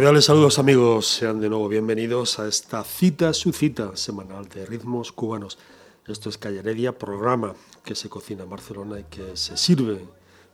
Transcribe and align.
Cordiales 0.00 0.24
saludos 0.24 0.58
amigos, 0.58 1.06
sean 1.06 1.40
de 1.40 1.50
nuevo 1.50 1.68
bienvenidos 1.68 2.38
a 2.38 2.48
esta 2.48 2.82
cita, 2.84 3.34
su 3.34 3.52
cita 3.52 3.98
semanal 3.98 4.48
de 4.48 4.64
ritmos 4.64 5.12
cubanos. 5.12 5.58
Esto 6.06 6.30
es 6.30 6.38
Calle 6.38 6.60
Heredia, 6.60 6.96
programa 6.96 7.54
que 7.84 7.94
se 7.94 8.08
cocina 8.08 8.44
en 8.44 8.48
Barcelona 8.48 8.98
y 9.00 9.04
que 9.04 9.36
se 9.36 9.58
sirve 9.58 10.00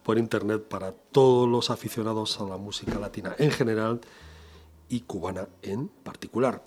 por 0.02 0.18
internet 0.18 0.64
para 0.68 0.90
todos 0.90 1.48
los 1.48 1.70
aficionados 1.70 2.40
a 2.40 2.44
la 2.44 2.56
música 2.56 2.98
latina 2.98 3.36
en 3.38 3.52
general 3.52 4.00
y 4.88 5.02
cubana 5.02 5.46
en 5.62 5.86
particular. 5.86 6.64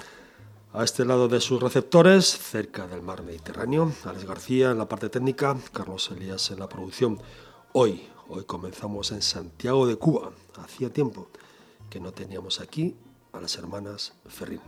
A 0.72 0.86
este 0.86 1.04
lado 1.04 1.28
de 1.28 1.42
sus 1.42 1.62
receptores, 1.62 2.28
cerca 2.28 2.88
del 2.88 3.02
mar 3.02 3.24
Mediterráneo, 3.24 3.92
Alex 4.06 4.24
García 4.24 4.72
en 4.72 4.78
la 4.78 4.88
parte 4.88 5.10
técnica, 5.10 5.58
Carlos 5.74 6.10
Elías 6.16 6.50
en 6.52 6.60
la 6.60 6.70
producción. 6.70 7.20
Hoy, 7.74 8.08
hoy 8.30 8.46
comenzamos 8.46 9.12
en 9.12 9.22
Santiago 9.22 9.86
de 9.86 9.98
Cuba. 9.98 10.32
Hacía 10.56 10.94
tiempo 10.94 11.28
que 11.90 12.00
no 12.00 12.12
teníamos 12.12 12.62
aquí 12.62 12.96
a 13.34 13.40
las 13.40 13.58
hermanas 13.58 14.14
Ferrín. 14.28 14.62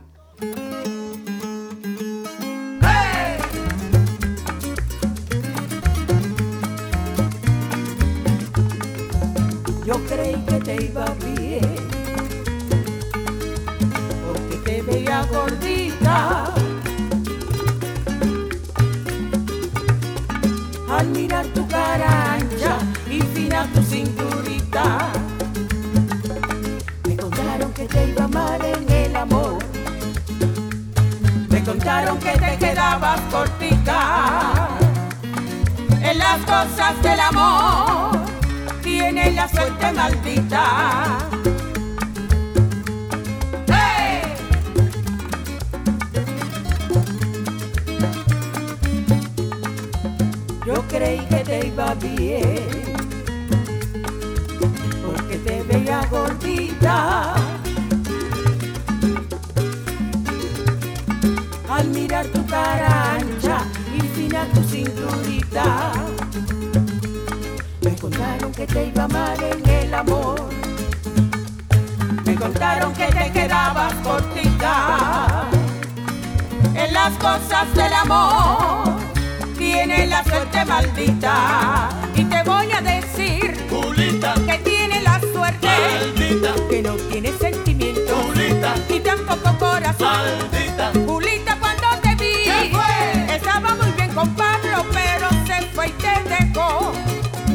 Yo 9.84 9.94
creí 10.06 10.36
que 10.46 10.58
te 10.60 10.84
iba 10.84 11.04
bien, 11.24 11.76
porque 14.26 14.56
te 14.64 14.82
veía 14.82 15.24
gordita. 15.26 16.54
Al 20.88 21.08
mirar 21.08 21.46
tu 21.48 21.66
cara 21.68 22.34
ancha 22.34 22.78
y 23.10 23.20
fina 23.20 23.68
tu 23.72 23.82
cinturita 23.82 25.21
contaron 31.72 32.18
que 32.18 32.32
te 32.32 32.58
quedabas 32.58 33.18
cortica 33.30 34.68
en 36.02 36.18
las 36.18 36.38
cosas 36.40 37.02
del 37.02 37.18
amor. 37.18 38.10
Tienes 38.82 39.34
la 39.34 39.48
suerte 39.48 39.92
maldita. 39.92 40.64
Yo 50.66 50.74
creí 50.88 51.20
que 51.20 51.36
te 51.36 51.66
iba 51.68 51.94
bien, 51.94 52.94
porque 55.06 55.36
te 55.38 55.62
veía 55.62 56.06
gordita. 56.10 57.51
Cara 62.52 63.14
ancha 63.14 63.64
y 63.96 64.00
fina 64.14 64.46
tu 64.52 64.62
cinturita. 64.64 65.92
Me 67.80 67.92
contaron 67.96 68.52
que 68.52 68.66
te 68.66 68.88
iba 68.88 69.08
mal 69.08 69.38
en 69.42 69.68
el 69.80 69.94
amor. 69.94 70.38
Me 72.26 72.34
contaron 72.34 72.92
que 72.92 73.06
te 73.06 73.32
quedabas 73.32 73.94
cortita 74.06 75.48
en 76.74 76.92
las 76.92 77.12
cosas 77.14 77.74
del 77.74 77.92
amor. 77.94 79.00
Tiene 79.56 80.06
la 80.06 80.22
suerte 80.24 80.64
maldita 80.66 81.88
y 82.14 82.24
te 82.24 82.42
voy 82.42 82.70
a 82.70 82.80
decir 82.82 83.66
Julita, 83.70 84.34
que 84.46 84.58
tiene 84.58 85.00
la 85.00 85.18
suerte 85.32 85.68
maldita, 85.94 86.50
que 86.68 86.82
no 86.82 86.94
tiene 87.10 87.32
sentimiento 87.32 88.14
Julita, 88.26 88.74
ni 88.90 89.00
tampoco 89.00 89.58
corazón. 89.58 90.08
maldita. 90.18 90.61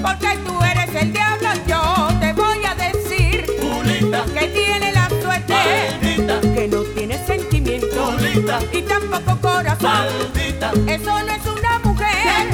Porque 0.01 0.37
tú 0.45 0.59
eres 0.63 0.95
el 0.95 1.13
diablo, 1.13 1.49
yo 1.67 2.07
te 2.19 2.33
voy 2.33 2.59
a 2.65 2.75
decir 2.75 3.45
Julita, 3.59 4.25
que 4.25 4.47
tiene 4.47 4.91
la 4.93 5.09
suerte, 5.21 5.53
maldita, 5.53 6.41
que 6.41 6.67
no 6.67 6.81
tiene 6.83 7.25
sentimiento 7.25 8.05
Julita, 8.11 8.59
y 8.71 8.81
tampoco 8.83 9.37
corazón. 9.41 9.91
maldita. 9.91 10.71
Eso 10.87 11.23
no 11.23 11.31
es 11.31 11.45
una 11.45 11.79
mujer, 11.79 12.47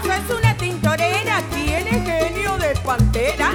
eso 0.00 0.12
es 0.12 0.38
una 0.38 0.54
tintorera, 0.56 1.42
tiene 1.54 1.90
genio 2.04 2.56
de 2.58 2.74
pantera, 2.84 3.50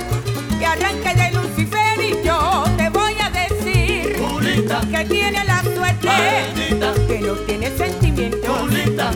que 0.59 0.65
arranque 0.65 1.13
de 1.15 1.31
Lucifer 1.31 1.99
y 1.99 2.25
yo 2.25 2.63
te 2.77 2.89
voy 2.89 3.15
a 3.21 3.29
decir 3.29 4.17
Julita, 4.19 4.81
que 4.81 5.05
tiene 5.05 5.43
la 5.43 5.61
suerte 5.63 6.07
maldita, 6.07 6.93
que 7.07 7.19
no 7.19 7.33
tiene 7.33 7.77
sentimiento 7.77 8.67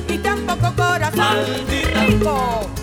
y 0.08 0.18
tampoco 0.18 0.74
corazón. 0.75 1.18
Maldita. 1.18 2.06
Rico. 2.06 2.79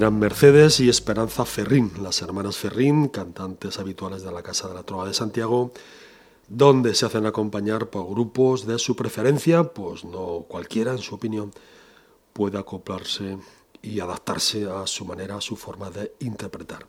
Eran 0.00 0.18
Mercedes 0.18 0.80
y 0.80 0.88
Esperanza 0.88 1.44
Ferrín, 1.44 1.92
las 2.00 2.22
hermanas 2.22 2.56
Ferrín, 2.56 3.08
cantantes 3.08 3.78
habituales 3.78 4.22
de 4.22 4.32
la 4.32 4.42
Casa 4.42 4.66
de 4.66 4.72
la 4.72 4.82
Trova 4.82 5.06
de 5.06 5.12
Santiago, 5.12 5.72
donde 6.48 6.94
se 6.94 7.04
hacen 7.04 7.26
acompañar 7.26 7.90
por 7.90 8.08
grupos 8.08 8.66
de 8.66 8.78
su 8.78 8.96
preferencia, 8.96 9.62
pues 9.62 10.06
no 10.06 10.46
cualquiera, 10.48 10.92
en 10.92 11.00
su 11.00 11.16
opinión, 11.16 11.52
puede 12.32 12.56
acoplarse 12.56 13.36
y 13.82 14.00
adaptarse 14.00 14.70
a 14.70 14.86
su 14.86 15.04
manera, 15.04 15.36
a 15.36 15.42
su 15.42 15.54
forma 15.54 15.90
de 15.90 16.14
interpretar. 16.20 16.86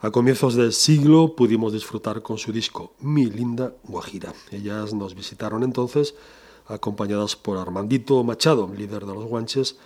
A 0.00 0.10
comienzos 0.10 0.56
del 0.56 0.72
siglo 0.72 1.36
pudimos 1.36 1.72
disfrutar 1.72 2.22
con 2.22 2.38
su 2.38 2.50
disco 2.50 2.94
Mi 2.98 3.26
linda 3.26 3.72
Guajira. 3.84 4.34
Ellas 4.50 4.92
nos 4.94 5.14
visitaron 5.14 5.62
entonces 5.62 6.16
acompañadas 6.66 7.36
por 7.36 7.56
Armandito 7.56 8.24
Machado, 8.24 8.68
líder 8.76 9.06
de 9.06 9.14
los 9.14 9.26
Guanches, 9.26 9.76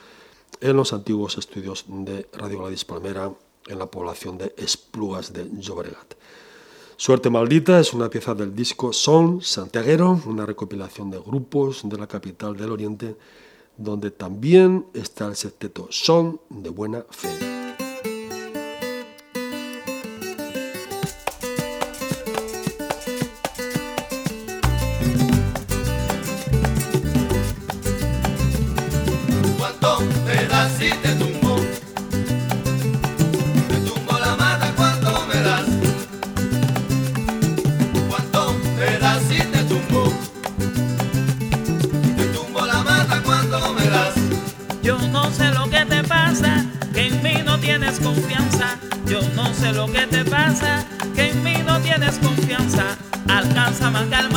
en 0.60 0.76
los 0.76 0.92
antiguos 0.92 1.38
estudios 1.38 1.84
de 1.88 2.28
Radio 2.32 2.60
Gladys 2.60 2.84
Palmera 2.84 3.32
en 3.66 3.78
la 3.78 3.86
población 3.86 4.38
de 4.38 4.54
Esplugas 4.56 5.32
de 5.32 5.48
Llobregat. 5.58 6.14
Suerte 6.96 7.28
Maldita 7.28 7.78
es 7.78 7.92
una 7.92 8.08
pieza 8.08 8.34
del 8.34 8.54
disco 8.54 8.92
Son 8.92 9.42
Santiaguero, 9.42 10.20
una 10.26 10.46
recopilación 10.46 11.10
de 11.10 11.18
grupos 11.18 11.82
de 11.84 11.98
la 11.98 12.06
capital 12.06 12.56
del 12.56 12.72
Oriente, 12.72 13.16
donde 13.76 14.10
también 14.10 14.86
está 14.94 15.26
el 15.26 15.36
septeto 15.36 15.88
Son 15.90 16.40
de 16.48 16.70
Buena 16.70 17.04
Fe. 17.10 17.55
manda 53.96 54.35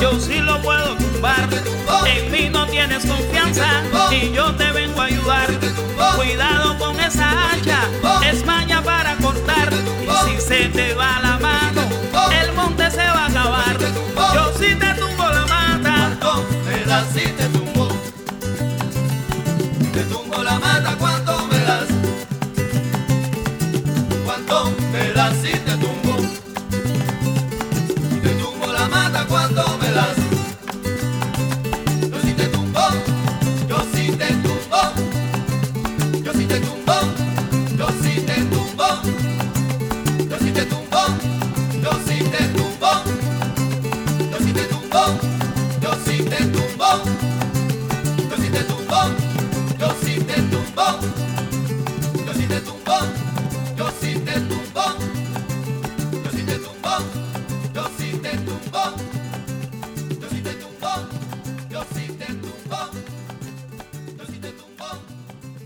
yo 0.00 0.18
sí 0.18 0.38
lo 0.38 0.60
puedo 0.62 0.96
tumbar. 0.96 1.48
En 2.06 2.30
mí 2.30 2.48
no 2.50 2.66
tienes 2.66 3.04
confianza 3.04 3.82
y 4.10 4.32
yo 4.32 4.54
te 4.56 4.70
vengo 4.72 5.00
a 5.00 5.04
ayudar. 5.04 5.48
Cuidado 6.16 6.78
con 6.78 6.98
esa 6.98 7.30
hacha, 7.30 7.82
es 8.28 8.44
maña 8.44 8.82
para 8.82 9.16
cortar. 9.16 9.70
Y 10.02 10.30
si 10.30 10.40
se 10.40 10.68
te 10.68 10.94
va 10.94 11.20
la 11.20 11.38
mano, 11.38 11.82
el 12.42 12.52
monte 12.54 12.90
se 12.90 13.04
va 13.04 13.24
a 13.24 13.26
acabar. 13.26 13.78
Yo 14.34 14.52
sí 14.58 14.74
te 14.74 14.94
tumbo 14.94 15.28
la 15.28 15.46
mata. 15.46 16.18
sí 17.12 17.59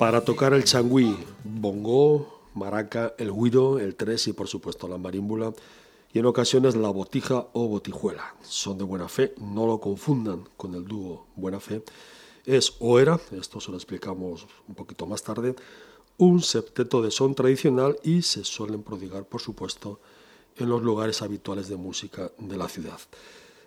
para 0.04 0.23
tocar 0.23 0.52
el 0.52 0.64
changüí, 0.64 1.16
bongo, 1.44 2.42
maraca, 2.52 3.14
el 3.16 3.32
guiro, 3.32 3.78
el 3.78 3.96
tres 3.96 4.28
y 4.28 4.34
por 4.34 4.49
supuesto 4.49 4.87
la 4.87 4.99
marímbula 4.99 5.54
y 6.12 6.18
en 6.18 6.26
ocasiones 6.26 6.76
la 6.76 6.90
botija 6.90 7.46
o 7.54 7.68
botijuela. 7.68 8.34
Son 8.42 8.76
de 8.76 8.84
buena 8.84 9.08
fe, 9.08 9.34
no 9.40 9.66
lo 9.66 9.80
confundan 9.80 10.46
con 10.58 10.75
el 10.75 10.84
dúo 10.84 11.25
Buena 11.37 11.58
Fe. 11.58 11.82
Es 12.44 12.75
o 12.80 12.99
era, 12.99 13.18
esto 13.30 13.62
se 13.62 13.70
lo 13.70 13.78
explicamos 13.78 14.46
un 14.68 14.75
poquito 14.75 15.06
más 15.06 15.23
tarde, 15.23 15.56
un 16.18 16.42
septeto 16.42 17.00
de 17.00 17.11
son 17.11 17.34
tradicional 17.34 17.96
y 18.02 18.20
se 18.20 18.44
suelen 18.44 18.82
prodigar, 18.82 19.25
por 19.25 19.40
supuesto, 19.40 20.00
en 20.58 20.68
los 20.68 20.82
lugares 20.82 21.23
habituales 21.23 21.68
de 21.68 21.76
música 21.76 22.30
de 22.37 22.58
la 22.58 22.68
ciudad. 22.68 23.00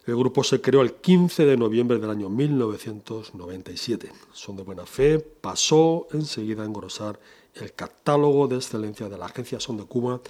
El 0.07 0.15
grupo 0.15 0.41
se 0.41 0.61
creó 0.61 0.83
el 0.83 0.93
15 0.93 1.45
de 1.45 1.57
noviembre 1.57 1.99
del 1.99 2.09
año 2.09 2.29
1997. 2.29 4.09
Son 4.31 4.55
de 4.55 4.63
buena 4.63 4.85
fe, 4.85 5.19
pasó 5.19 6.07
enseguida 6.13 6.63
a 6.63 6.65
engrosar 6.65 7.19
el 7.55 7.73
catálogo 7.73 8.47
de 8.47 8.55
excelencia 8.55 9.09
de 9.09 9.17
la 9.17 9.25
Agencia 9.25 9.59
Son 9.59 9.75
de 9.75 9.83
Cuba, 9.83 10.21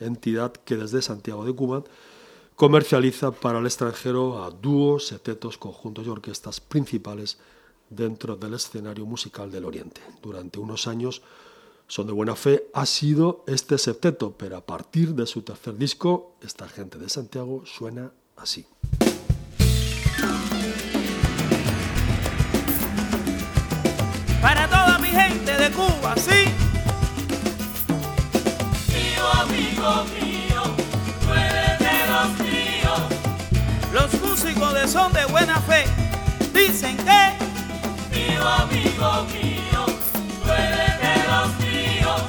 entidad 0.00 0.54
que 0.54 0.76
desde 0.76 1.02
Santiago 1.02 1.44
de 1.44 1.52
Cuba 1.54 1.84
comercializa 2.54 3.30
para 3.30 3.58
el 3.58 3.66
extranjero 3.66 4.42
a 4.42 4.50
dúos, 4.50 5.08
setetos, 5.08 5.58
conjuntos 5.58 6.06
y 6.06 6.08
orquestas 6.08 6.58
principales 6.58 7.36
dentro 7.90 8.36
del 8.36 8.54
escenario 8.54 9.04
musical 9.04 9.50
del 9.52 9.66
Oriente. 9.66 10.00
Durante 10.22 10.58
unos 10.60 10.86
años, 10.86 11.20
Son 11.88 12.06
de 12.06 12.14
Buena 12.14 12.36
Fe 12.36 12.68
ha 12.72 12.86
sido 12.86 13.44
este 13.46 13.76
septeto, 13.76 14.32
pero 14.32 14.56
a 14.56 14.64
partir 14.64 15.14
de 15.14 15.26
su 15.26 15.42
tercer 15.42 15.76
disco, 15.76 16.36
esta 16.40 16.66
gente 16.68 16.96
de 16.96 17.10
Santiago 17.10 17.64
suena 17.66 18.12
así. 18.36 18.66
Gente 26.14 26.14
de 26.14 26.14
Cuba, 26.14 26.14
sí. 26.16 26.48
Mío, 28.92 29.24
amigo 29.42 30.04
mío, 30.14 30.62
tú 31.22 31.32
eres 31.34 31.78
de 31.78 31.96
los 32.12 32.28
míos. 32.40 33.00
Los 33.92 34.10
músicos 34.22 34.74
de 34.74 34.88
son 34.88 35.12
de 35.12 35.24
buena 35.26 35.60
fe 35.60 35.84
dicen 36.52 36.96
que 36.98 37.36
Mío, 38.16 38.42
amigo 38.48 39.26
mío, 39.32 39.86
tú 40.44 40.52
eres 40.52 41.00
de 41.00 41.14
los 41.30 41.48
míos. 41.58 42.22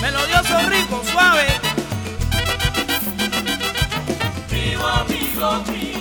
melodioso, 0.00 0.58
rico, 0.68 1.02
suave. 1.10 1.46
Mío, 4.50 4.86
amigo 4.86 5.62
mío, 5.70 5.93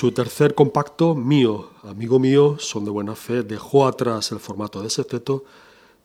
su 0.00 0.12
tercer 0.12 0.54
compacto, 0.54 1.14
Mío, 1.14 1.72
amigo 1.82 2.18
mío, 2.18 2.56
son 2.58 2.86
de 2.86 2.90
buena 2.90 3.14
fe, 3.14 3.42
dejó 3.42 3.86
atrás 3.86 4.32
el 4.32 4.40
formato 4.40 4.80
de 4.80 4.88
sexteto 4.88 5.44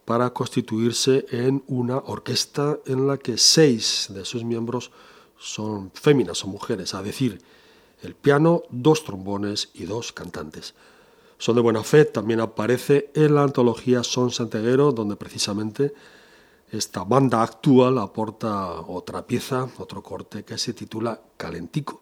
para 0.03 0.31
constituirse 0.31 1.25
en 1.31 1.63
una 1.67 1.99
orquesta 1.99 2.77
en 2.87 3.07
la 3.07 3.17
que 3.17 3.37
seis 3.37 4.07
de 4.09 4.25
sus 4.25 4.43
miembros 4.43 4.91
son 5.37 5.91
féminas 5.93 6.43
o 6.43 6.47
mujeres, 6.47 6.93
a 6.93 7.03
decir, 7.03 7.41
el 8.01 8.15
piano, 8.15 8.63
dos 8.69 9.05
trombones 9.05 9.69
y 9.73 9.85
dos 9.85 10.11
cantantes. 10.11 10.75
Son 11.37 11.55
de 11.55 11.61
buena 11.61 11.81
fe 11.81 12.03
también 12.03 12.41
aparece 12.41 13.11
en 13.13 13.33
la 13.33 13.43
antología 13.43 14.03
Son 14.03 14.29
Santeguero, 14.29 14.91
donde 14.91 15.15
precisamente 15.15 15.93
esta 16.69 17.05
banda 17.05 17.41
actual 17.41 17.97
aporta 17.99 18.73
otra 18.81 19.25
pieza, 19.25 19.69
otro 19.77 20.03
corte 20.03 20.43
que 20.43 20.57
se 20.57 20.73
titula 20.73 21.21
Calentico. 21.37 22.01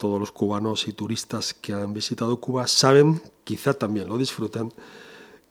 Todos 0.00 0.18
los 0.18 0.32
cubanos 0.32 0.88
y 0.88 0.94
turistas 0.94 1.52
que 1.52 1.74
han 1.74 1.92
visitado 1.92 2.40
Cuba 2.40 2.66
saben, 2.66 3.20
quizá 3.44 3.74
también 3.74 4.08
lo 4.08 4.16
disfrutan, 4.16 4.72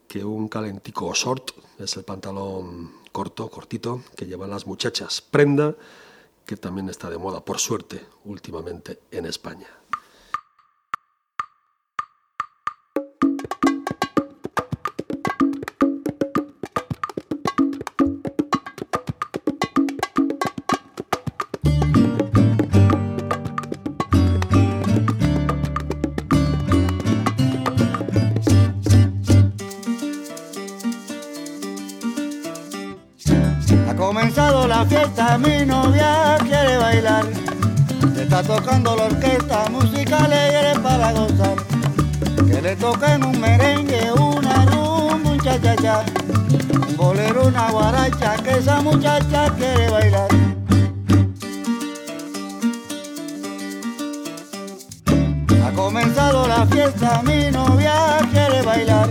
que 0.07 0.25
un 0.25 0.47
calentico 0.47 1.13
short 1.13 1.51
es 1.77 1.95
el 1.97 2.03
pantalón 2.03 2.91
corto, 3.11 3.47
cortito, 3.51 4.01
que 4.15 4.25
llevan 4.25 4.49
las 4.49 4.65
muchachas. 4.65 5.21
Prenda 5.21 5.75
que 6.47 6.57
también 6.57 6.89
está 6.89 7.11
de 7.11 7.19
moda, 7.19 7.45
por 7.45 7.59
suerte, 7.59 8.03
últimamente 8.25 8.99
en 9.11 9.27
España. 9.27 9.67
Fiesta, 34.85 35.37
mi 35.37 35.65
novia 35.65 36.37
quiere 36.41 36.77
bailar. 36.77 37.25
Se 38.15 38.23
está 38.23 38.43
tocando 38.43 38.95
la 38.95 39.05
orquesta, 39.05 39.69
música 39.69 40.17
alegre 40.23 40.79
para 40.81 41.11
gozar. 41.11 41.55
Que 42.47 42.61
le 42.61 42.75
toquen 42.75 43.23
un 43.23 43.39
merengue, 43.39 44.11
una 44.13 44.65
rumba, 44.65 45.31
un 45.31 45.39
cha-cha-cha. 45.39 46.03
Un 46.87 46.97
bolero, 46.97 47.47
una 47.47 47.71
guaracha, 47.71 48.35
que 48.43 48.51
esa 48.51 48.81
muchacha 48.81 49.49
quiere 49.57 49.89
bailar. 49.89 50.29
Ha 55.65 55.71
comenzado 55.75 56.47
la 56.47 56.65
fiesta, 56.67 57.21
mi 57.23 57.51
novia 57.51 58.19
quiere 58.31 58.61
bailar. 58.61 59.09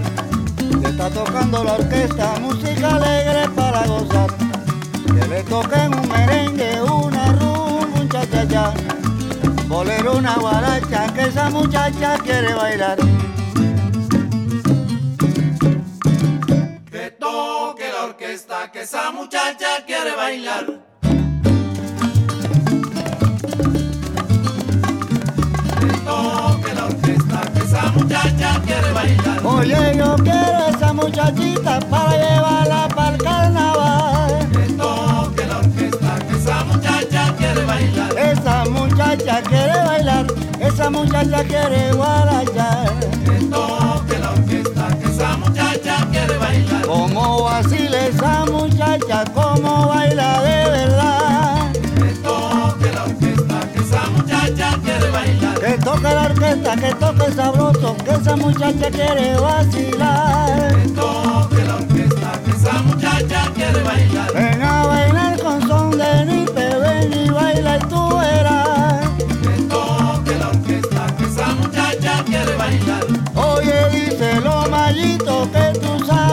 Se 0.83 0.89
está 0.89 1.11
tocando 1.11 1.65
la 1.65 1.75
orquesta, 1.75 2.35
música 2.41 2.97
alegre 2.97 3.49
para 3.55 3.87
gozar. 3.87 4.48
Que 5.19 5.27
le 5.27 5.43
toquen 5.43 5.95
un 5.95 6.09
merengue, 6.09 6.81
una 6.81 7.33
rumba, 7.33 8.01
un 8.01 8.09
cha-cha-cha. 8.09 8.73
Bolero, 9.67 10.17
una 10.17 10.37
guaracha, 10.37 11.13
que 11.13 11.23
esa 11.23 11.51
muchacha 11.51 12.19
quiere 12.19 12.55
bailar. 12.55 12.99
Que 16.91 17.11
toque 17.19 17.91
la 17.93 18.05
orquesta, 18.05 18.71
que 18.71 18.83
esa 18.83 19.11
muchacha 19.11 19.85
quiere 19.87 20.15
bailar. 20.15 20.67
Que 25.81 25.93
toque 26.07 26.75
la 26.75 26.85
orquesta, 26.85 27.41
que 27.53 27.59
esa 27.65 27.83
muchacha 27.91 28.63
quiere 28.65 28.93
bailar. 28.93 29.47
Oye, 29.47 29.97
yo 29.97 30.15
quiero 30.17 30.69
esa 30.69 30.93
muchachita 30.93 31.81
para 31.91 32.13
llevarla 32.13 32.89
para 32.95 33.17
el 33.17 33.23
carnaval. 33.23 33.99
Quiere 37.59 37.67
bailar. 37.67 38.19
Esa 38.19 38.65
muchacha 38.65 39.43
quiere 39.43 39.85
bailar, 39.85 40.27
esa 40.61 40.91
muchacha 40.91 41.45
quiere 41.45 41.93
guarachar. 41.93 43.01
Que 43.25 43.45
toque 43.51 44.19
la 44.19 44.31
orquesta, 44.31 44.89
que 44.99 45.07
esa 45.07 45.37
muchacha 45.37 46.07
quiere 46.11 46.39
bailar. 46.39 46.83
Como 46.83 47.43
vacila 47.45 48.07
esa 48.07 48.45
muchacha, 48.47 49.25
como 49.35 49.89
baila 49.89 50.43
de 50.43 50.71
verdad. 50.71 51.73
Que 51.73 52.11
toque 52.23 52.93
la 52.93 53.05
orquesta, 53.05 53.61
que 53.73 53.79
esa 53.81 54.11
muchacha 54.11 54.79
quiere 54.83 55.11
bailar. 55.11 55.61
Que 55.61 55.79
toque 55.79 56.03
la 56.03 56.23
orquesta, 56.23 56.77
que 56.77 56.95
toque 56.95 57.33
sabroso, 57.33 57.97
que 58.05 58.11
esa 58.11 58.37
muchacha 58.37 58.91
quiere 58.91 59.37
vacilar. 59.39 60.75
Que 60.77 60.89
toque 60.91 61.65
la 61.65 61.75
orquesta, 61.75 62.33
que 62.45 62.51
esa 62.51 62.73
muchacha 62.83 63.51
quiere 63.55 63.83
bailar. 63.83 64.33
Ven 64.33 64.63
a 64.63 64.87
bailar 64.87 65.38
baila 67.59 67.77
y 67.77 67.89
tú 67.89 68.17
verás. 68.19 69.09
Que 69.19 69.63
toque 69.69 70.39
la 70.39 70.49
orquesta, 70.49 71.07
que 71.17 71.25
esa 71.25 71.47
muchacha 71.55 72.25
quiere 72.25 72.57
bailar. 72.57 73.05
Oye, 73.35 73.91
dice 73.91 74.41
lo 74.41 74.69
mallito 74.69 75.49
que 75.53 75.79
tú 75.79 76.05
sabes 76.07 76.28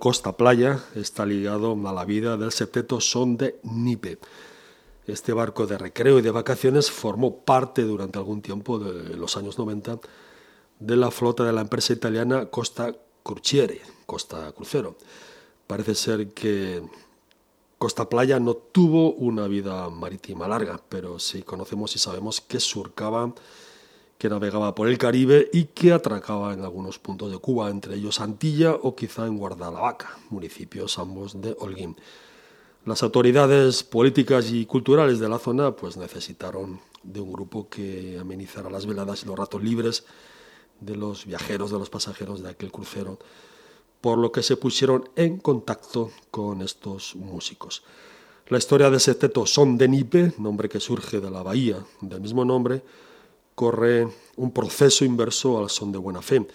Costa 0.00 0.36
Playa 0.36 0.80
está 0.96 1.24
ligado 1.24 1.78
a 1.86 1.92
la 1.92 2.04
vida 2.04 2.36
del 2.36 2.50
septeto 2.50 3.00
Son 3.00 3.36
de 3.36 3.60
Nipe. 3.62 4.18
Este 5.06 5.32
barco 5.32 5.68
de 5.68 5.78
recreo 5.78 6.18
y 6.18 6.22
de 6.22 6.32
vacaciones 6.32 6.90
formó 6.90 7.44
parte 7.44 7.82
durante 7.82 8.18
algún 8.18 8.42
tiempo 8.42 8.80
de 8.80 9.16
los 9.16 9.36
años 9.36 9.60
90 9.60 10.00
de 10.80 10.96
la 10.96 11.12
flota 11.12 11.44
de 11.44 11.52
la 11.52 11.60
empresa 11.60 11.92
italiana 11.92 12.46
Costa 12.46 12.96
Cruciere, 13.22 13.80
Costa 14.06 14.50
Crucero. 14.50 14.96
Parece 15.68 15.94
ser 15.94 16.30
que 16.30 16.82
Costa 17.78 18.08
Playa 18.08 18.40
no 18.40 18.54
tuvo 18.54 19.12
una 19.12 19.46
vida 19.46 19.88
marítima 19.88 20.48
larga, 20.48 20.80
pero 20.88 21.20
sí 21.20 21.44
conocemos 21.44 21.94
y 21.94 22.00
sabemos 22.00 22.40
que 22.40 22.58
surcaba 22.58 23.32
que 24.20 24.28
navegaba 24.28 24.74
por 24.74 24.86
el 24.86 24.98
Caribe 24.98 25.48
y 25.50 25.64
que 25.64 25.94
atracaba 25.94 26.52
en 26.52 26.60
algunos 26.60 26.98
puntos 26.98 27.32
de 27.32 27.38
Cuba, 27.38 27.70
entre 27.70 27.94
ellos 27.94 28.20
Antilla 28.20 28.74
o 28.74 28.94
quizá 28.94 29.26
en 29.26 29.38
Guardalavaca, 29.38 30.18
municipios 30.28 30.98
ambos 30.98 31.40
de 31.40 31.56
Holguín. 31.58 31.96
Las 32.84 33.02
autoridades 33.02 33.82
políticas 33.82 34.52
y 34.52 34.66
culturales 34.66 35.20
de 35.20 35.28
la 35.30 35.38
zona 35.38 35.74
pues 35.74 35.96
necesitaron 35.96 36.80
de 37.02 37.22
un 37.22 37.32
grupo 37.32 37.70
que 37.70 38.18
amenizara 38.20 38.68
las 38.68 38.84
veladas 38.84 39.22
y 39.22 39.26
los 39.26 39.38
ratos 39.38 39.62
libres 39.64 40.04
de 40.80 40.96
los 40.96 41.24
viajeros, 41.24 41.70
de 41.70 41.78
los 41.78 41.88
pasajeros 41.88 42.42
de 42.42 42.50
aquel 42.50 42.70
crucero, 42.70 43.18
por 44.02 44.18
lo 44.18 44.32
que 44.32 44.42
se 44.42 44.58
pusieron 44.58 45.08
en 45.16 45.38
contacto 45.38 46.10
con 46.30 46.60
estos 46.60 47.16
músicos. 47.16 47.84
La 48.48 48.58
historia 48.58 48.90
de 48.90 48.98
ese 48.98 49.14
teto 49.14 49.46
Son 49.46 49.78
de 49.78 49.88
Nipe, 49.88 50.34
nombre 50.36 50.68
que 50.68 50.78
surge 50.78 51.20
de 51.20 51.30
la 51.30 51.42
bahía 51.42 51.82
del 52.02 52.20
mismo 52.20 52.44
nombre, 52.44 52.82
corre 53.60 54.08
un 54.36 54.52
proceso 54.52 55.04
inverso 55.04 55.58
al 55.58 55.68
son 55.68 55.92
de 55.92 55.98
buena 55.98 56.22
fe. 56.22 56.48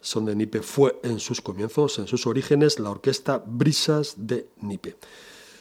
Son 0.00 0.24
de 0.24 0.34
Nipe 0.34 0.60
fue 0.60 0.98
en 1.04 1.20
sus 1.20 1.40
comienzos, 1.40 2.00
en 2.00 2.08
sus 2.08 2.26
orígenes, 2.26 2.80
la 2.80 2.90
orquesta 2.90 3.40
Brisas 3.46 4.14
de 4.16 4.48
Nipe. 4.60 4.96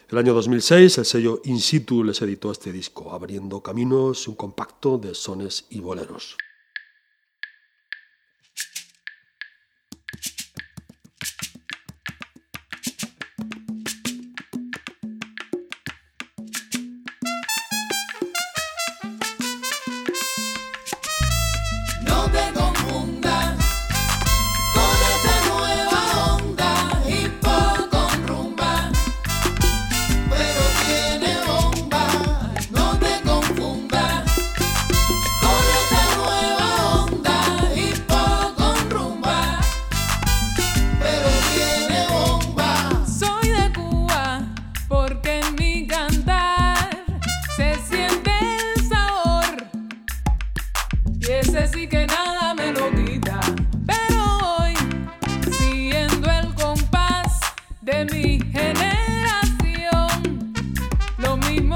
El 0.10 0.18
año 0.18 0.34
2006 0.34 0.98
el 0.98 1.06
sello 1.06 1.40
In 1.44 1.60
situ 1.60 2.04
les 2.04 2.20
editó 2.24 2.52
este 2.52 2.72
disco, 2.72 3.12
abriendo 3.12 3.62
caminos, 3.62 4.28
un 4.28 4.34
compacto 4.34 4.98
de 4.98 5.14
sones 5.14 5.68
y 5.70 5.82
boleros. 5.82 6.36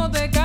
de 0.09 0.40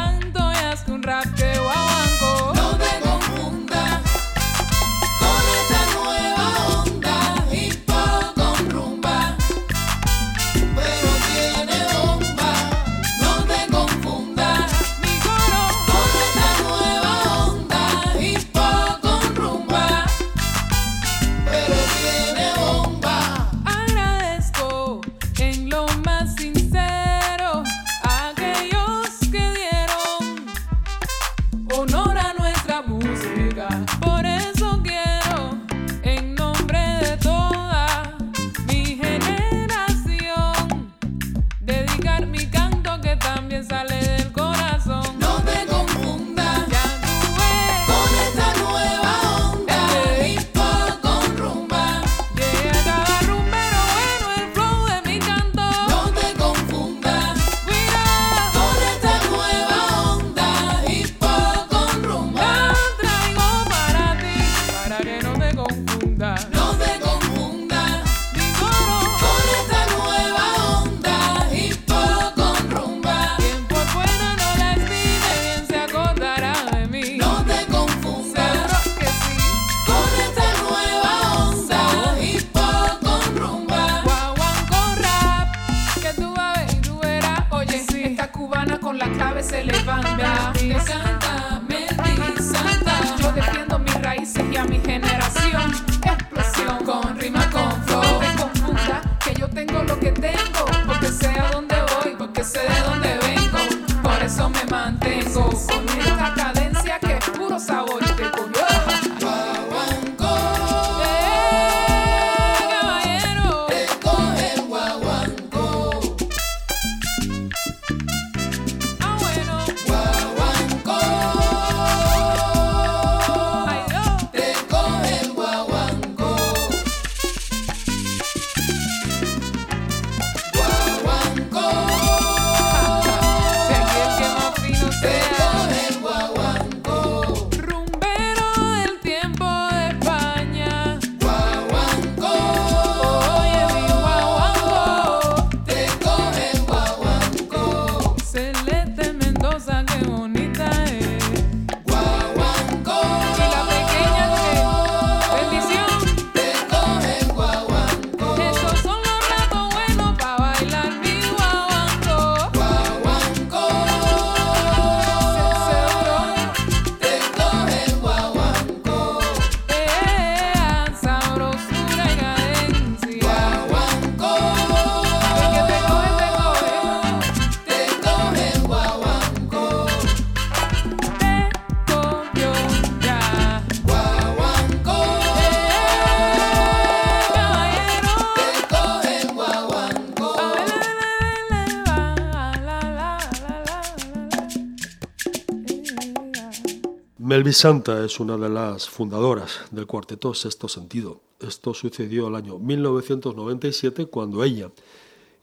Santa 197.53 198.05
es 198.05 198.19
una 198.19 198.37
de 198.37 198.49
las 198.49 198.89
fundadoras 198.89 199.61
del 199.71 199.87
cuarteto 199.87 200.35
Sexto 200.35 200.69
Sentido. 200.69 201.21
Esto 201.39 201.75
sucedió 201.75 202.29
el 202.29 202.35
año 202.35 202.59
1997 202.59 204.07
cuando 204.07 204.43
ella 204.43 204.71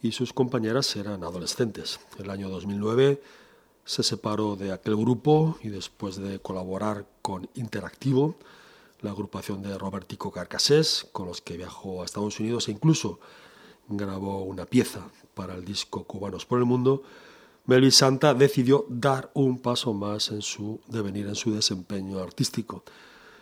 y 0.01 0.11
sus 0.11 0.33
compañeras 0.33 0.95
eran 0.95 1.23
adolescentes. 1.23 1.99
El 2.19 2.29
año 2.29 2.49
2009 2.49 3.21
se 3.85 4.03
separó 4.03 4.55
de 4.55 4.71
aquel 4.71 4.95
grupo 4.95 5.57
y 5.61 5.69
después 5.69 6.17
de 6.17 6.39
colaborar 6.39 7.05
con 7.21 7.49
Interactivo, 7.55 8.35
la 9.01 9.11
agrupación 9.11 9.61
de 9.61 9.77
Robertico 9.77 10.31
Carcasés, 10.31 11.07
con 11.11 11.27
los 11.27 11.41
que 11.41 11.57
viajó 11.57 12.01
a 12.01 12.05
Estados 12.05 12.39
Unidos 12.39 12.67
e 12.67 12.71
incluso 12.71 13.19
grabó 13.87 14.43
una 14.43 14.65
pieza 14.65 15.09
para 15.33 15.55
el 15.55 15.63
disco 15.63 16.03
Cubanos 16.03 16.45
por 16.45 16.59
el 16.59 16.65
Mundo, 16.65 17.03
Melisanta 17.65 18.33
decidió 18.33 18.85
dar 18.89 19.31
un 19.33 19.57
paso 19.57 19.93
más 19.93 20.31
en 20.31 20.41
su 20.41 20.81
devenir, 20.87 21.27
en 21.27 21.35
su 21.35 21.53
desempeño 21.53 22.19
artístico. 22.19 22.83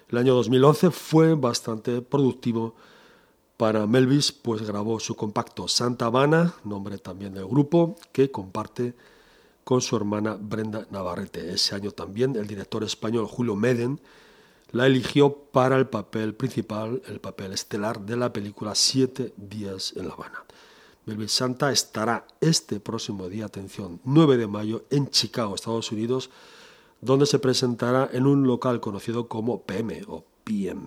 El 0.09 0.19
año 0.19 0.35
2011 0.35 0.91
fue 0.91 1.33
bastante 1.33 2.01
productivo 2.03 2.75
para 3.57 3.87
Melvis, 3.87 4.31
pues 4.31 4.61
grabó 4.61 4.99
su 4.99 5.15
compacto 5.15 5.67
Santa 5.67 6.05
Habana, 6.05 6.53
nombre 6.63 6.99
también 6.99 7.33
del 7.33 7.47
grupo, 7.47 7.95
que 8.11 8.29
comparte 8.29 8.93
con 9.63 9.81
su 9.81 9.95
hermana 9.95 10.37
Brenda 10.39 10.85
Navarrete. 10.91 11.53
Ese 11.53 11.73
año 11.73 11.91
también 11.91 12.35
el 12.35 12.45
director 12.45 12.83
español 12.83 13.25
Julio 13.25 13.55
Meden 13.55 13.99
la 14.71 14.85
eligió 14.85 15.33
para 15.33 15.77
el 15.77 15.87
papel 15.87 16.35
principal, 16.35 17.01
el 17.07 17.19
papel 17.19 17.53
estelar 17.53 17.99
de 18.01 18.17
la 18.17 18.31
película 18.31 18.75
Siete 18.75 19.33
días 19.35 19.93
en 19.95 20.07
La 20.07 20.13
Habana. 20.13 20.43
Velvet 21.11 21.27
Santa 21.27 21.73
estará 21.73 22.25
este 22.39 22.79
próximo 22.79 23.27
día, 23.27 23.43
atención, 23.43 23.99
9 24.05 24.37
de 24.37 24.47
mayo 24.47 24.85
en 24.89 25.09
Chicago, 25.09 25.55
Estados 25.55 25.91
Unidos, 25.91 26.29
donde 27.01 27.25
se 27.25 27.37
presentará 27.37 28.09
en 28.13 28.25
un 28.25 28.47
local 28.47 28.79
conocido 28.79 29.27
como 29.27 29.63
PM 29.63 30.03
o 30.07 30.23
PM. 30.45 30.81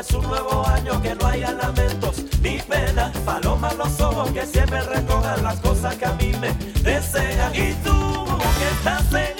es 0.00 0.12
un 0.14 0.26
nuevo 0.26 0.66
año, 0.66 1.00
que 1.02 1.14
no 1.14 1.26
haya 1.26 1.52
lamentos 1.52 2.24
ni 2.40 2.58
pena. 2.58 3.12
Paloma 3.24 3.72
los 3.74 4.00
ojos 4.00 4.30
que 4.32 4.46
siempre 4.46 4.80
recojan 4.80 5.42
las 5.42 5.60
cosas 5.60 5.94
que 5.96 6.06
a 6.06 6.12
mí 6.14 6.32
me 6.40 6.52
desean. 6.82 7.54
Y 7.54 7.74
tú 7.84 8.24
que 8.58 8.68
estás 8.70 9.12
en 9.12 9.39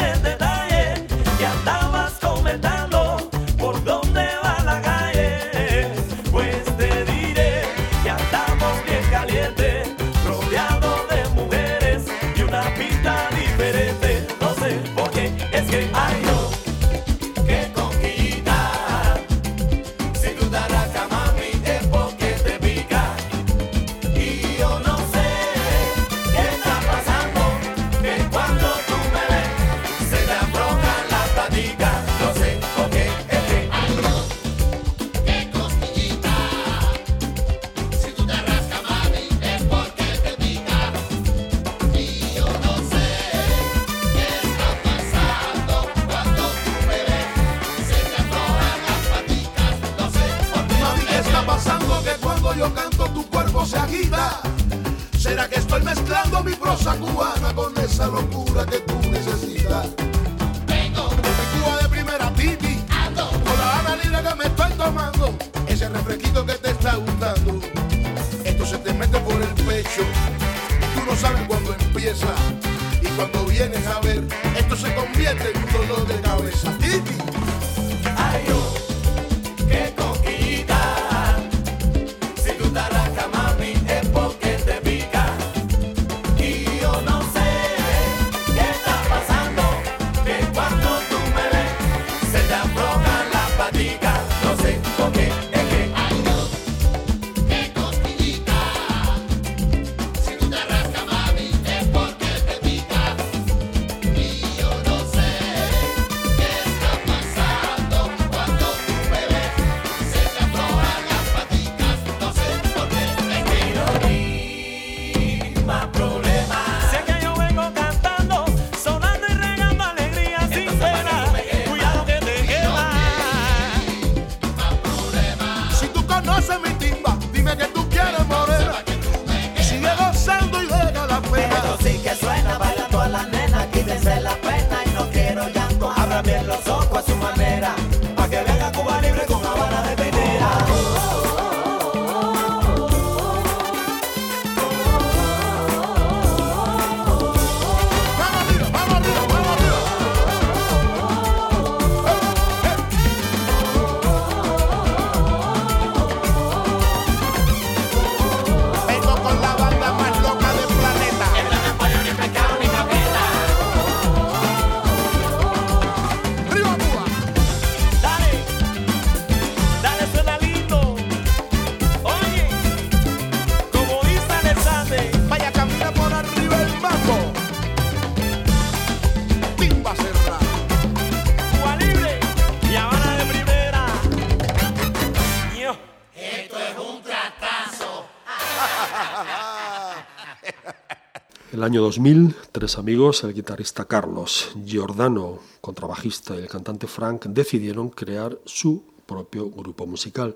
año 191.70 191.82
2000, 191.82 192.34
tres 192.50 192.78
amigos, 192.78 193.22
el 193.22 193.32
guitarrista 193.32 193.84
Carlos, 193.84 194.50
Giordano, 194.66 195.38
contrabajista, 195.60 196.34
y 196.34 196.38
el 196.38 196.48
cantante 196.48 196.88
Frank 196.88 197.26
decidieron 197.26 197.90
crear 197.90 198.36
su 198.44 198.82
propio 199.06 199.48
grupo 199.48 199.86
musical. 199.86 200.34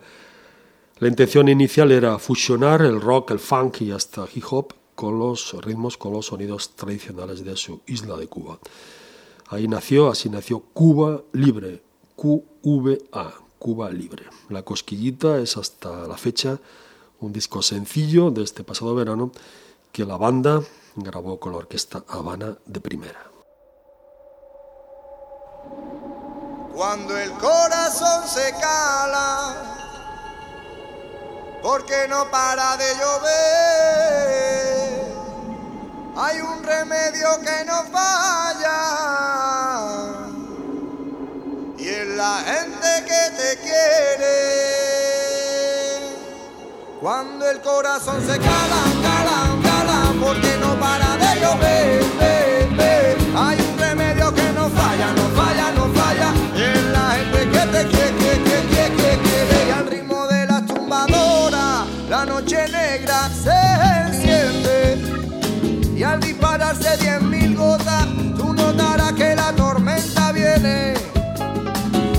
La 1.00 1.08
intención 1.08 1.48
inicial 1.48 1.90
era 1.90 2.20
fusionar 2.20 2.82
el 2.82 3.00
rock, 3.00 3.32
el 3.32 3.40
funk 3.40 3.80
y 3.80 3.90
hasta 3.90 4.28
hip 4.32 4.44
hop 4.48 4.74
con 4.94 5.18
los 5.18 5.60
ritmos, 5.60 5.96
con 5.96 6.12
los 6.12 6.26
sonidos 6.26 6.76
tradicionales 6.76 7.44
de 7.44 7.56
su 7.56 7.80
isla 7.88 8.16
de 8.16 8.28
Cuba. 8.28 8.60
Ahí 9.48 9.66
nació, 9.66 10.10
así 10.10 10.28
nació 10.28 10.60
Cuba 10.60 11.20
Libre, 11.32 11.82
QVA, 12.14 13.34
Cuba 13.58 13.90
Libre. 13.90 14.26
La 14.50 14.62
cosquillita 14.62 15.40
es 15.40 15.56
hasta 15.56 16.06
la 16.06 16.16
fecha 16.16 16.60
un 17.18 17.32
disco 17.32 17.60
sencillo 17.60 18.30
de 18.30 18.44
este 18.44 18.62
pasado 18.62 18.94
verano 18.94 19.32
que 19.90 20.04
la 20.04 20.16
banda 20.16 20.62
grabó 20.96 21.38
con 21.40 21.52
la 21.52 21.58
orquesta 21.58 22.04
Habana 22.08 22.56
de 22.64 22.80
Primera. 22.80 23.30
Cuando 26.74 27.16
el 27.16 27.30
corazón 27.32 28.26
se 28.26 28.52
cala, 28.60 29.54
porque 31.62 32.08
no 32.08 32.30
para 32.30 32.76
de 32.76 32.94
llover, 32.96 33.94
hay 36.16 36.40
un 36.40 36.62
remedio 36.64 37.40
que 37.40 37.64
no 37.64 37.84
falla, 37.92 38.80
y 41.78 41.88
es 41.88 42.08
la 42.08 42.38
gente 42.38 43.04
que 43.06 43.30
te 43.36 43.56
quiere. 43.62 44.54
Cuando 47.00 47.48
el 47.48 47.60
corazón 47.60 48.20
se 48.26 48.38
cala, 48.38 48.82
cala, 49.02 49.56
cala, 49.62 50.12
porque 50.20 50.53
ve. 51.60 53.16
hay 53.36 53.58
un 53.60 53.78
remedio 53.78 54.34
que 54.34 54.52
no 54.52 54.68
falla, 54.70 55.08
no 55.18 55.26
falla, 55.38 55.66
no 55.72 55.84
falla, 55.98 56.28
es 56.56 56.82
la 56.96 57.06
gente 57.16 57.40
que 57.52 57.62
te 57.74 57.82
quiere, 57.92 58.12
que, 58.22 58.32
que, 58.46 58.56
que, 58.72 58.84
que 58.98 59.10
quiere, 59.24 59.58
y 59.68 59.70
al 59.78 59.86
ritmo 59.86 60.26
de 60.26 60.46
la 60.46 60.64
tumbadora, 60.66 61.84
la 62.08 62.24
noche 62.24 62.66
negra 62.68 63.28
se 63.44 63.60
enciende, 64.06 64.76
y 65.96 66.02
al 66.02 66.20
dispararse 66.20 66.96
diez 66.98 67.22
mil 67.22 67.56
gotas, 67.56 68.06
tú 68.36 68.52
notarás 68.52 69.12
que 69.12 69.34
la 69.34 69.52
tormenta 69.52 70.32
viene. 70.32 70.94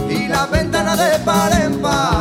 Y 0.10 0.28
las 0.28 0.50
ventanas 0.50 0.98
de 0.98 1.20
par 1.20 1.52
en 1.62 1.82
par 1.82 2.15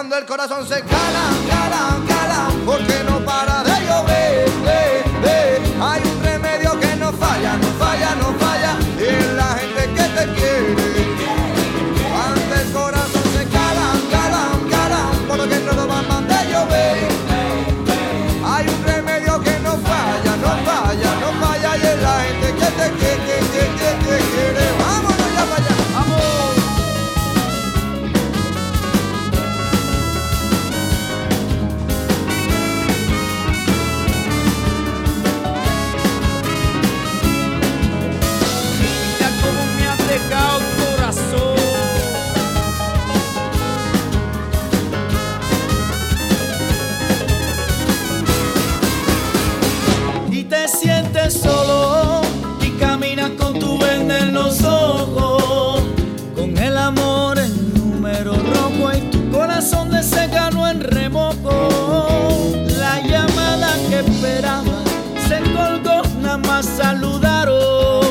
cuando 0.00 0.16
el 0.16 0.24
corazón 0.24 0.66
se 0.66 0.80
cala, 0.80 1.24
cala, 1.50 1.98
cala, 2.08 2.48
porque 2.64 3.04
no 3.06 3.22
para 3.22 3.62
de 3.62 3.84
llover, 3.84 4.50
ve, 4.64 5.04
ve, 5.20 5.60
hay 5.78 6.02
un 6.02 6.22
remedio 6.22 6.80
que 6.80 6.96
no 6.96 7.12
falla, 7.12 7.58
no 7.58 7.68
falla, 7.78 8.14
no 8.14 8.32
falla, 8.38 8.78
y 8.98 9.04
es 9.04 9.32
la 9.34 9.48
gente 9.60 9.82
que 9.92 10.04
te 10.16 10.24
quiere. 10.36 11.06
Cuando 12.10 12.54
el 12.62 12.72
corazón 12.72 13.24
se 13.36 13.44
cala, 13.50 13.88
cala, 14.10 14.42
cala, 14.70 15.02
porque 15.28 15.56
todo 15.56 15.86
va 15.86 16.00
más 16.00 16.26
de 16.26 16.50
llover. 16.50 17.08
Hay 18.52 18.68
un 18.68 18.82
remedio 18.82 19.38
que 19.42 19.58
no 19.60 19.72
falla, 19.84 20.32
no 20.44 20.50
falla, 20.64 21.10
no 21.20 21.46
falla, 21.46 21.76
y 21.76 21.86
es 21.86 22.00
la 22.00 22.20
gente 22.22 22.46
que 22.54 22.68
te 22.78 22.90
quiere, 22.98 23.38
que, 23.52 23.64
que, 23.76 23.90
que 24.06 24.16
quiere. 24.32 24.79
Saludaros 66.66 68.06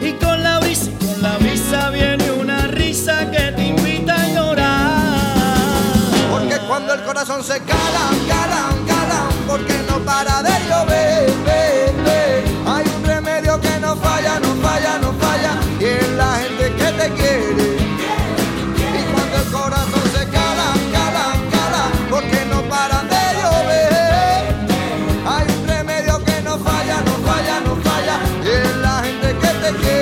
y 0.00 0.12
con 0.12 0.42
la 0.42 0.58
brisa 0.58 0.90
con 1.00 1.22
la 1.22 1.38
brisa 1.38 1.90
viene 1.90 2.30
una 2.32 2.66
risa 2.66 3.30
que 3.30 3.52
te 3.52 3.64
invita 3.66 4.14
a 4.14 4.28
llorar. 4.28 5.02
Porque 6.30 6.58
cuando 6.66 6.94
el 6.94 7.02
corazón 7.04 7.42
se 7.44 7.60
cala, 7.60 8.10
cala, 8.28 8.70
cala, 8.86 9.28
porque 9.46 9.74
no 9.88 9.98
para 10.00 10.42
de 10.42 10.50
llover, 10.68 11.32
ve, 11.44 11.92
ve. 12.04 12.44
hay 12.66 12.86
un 12.96 13.04
remedio 13.04 13.60
que 13.60 13.78
no 13.80 13.96
falla, 13.96 14.40
no 14.40 14.51
gente 29.80 30.01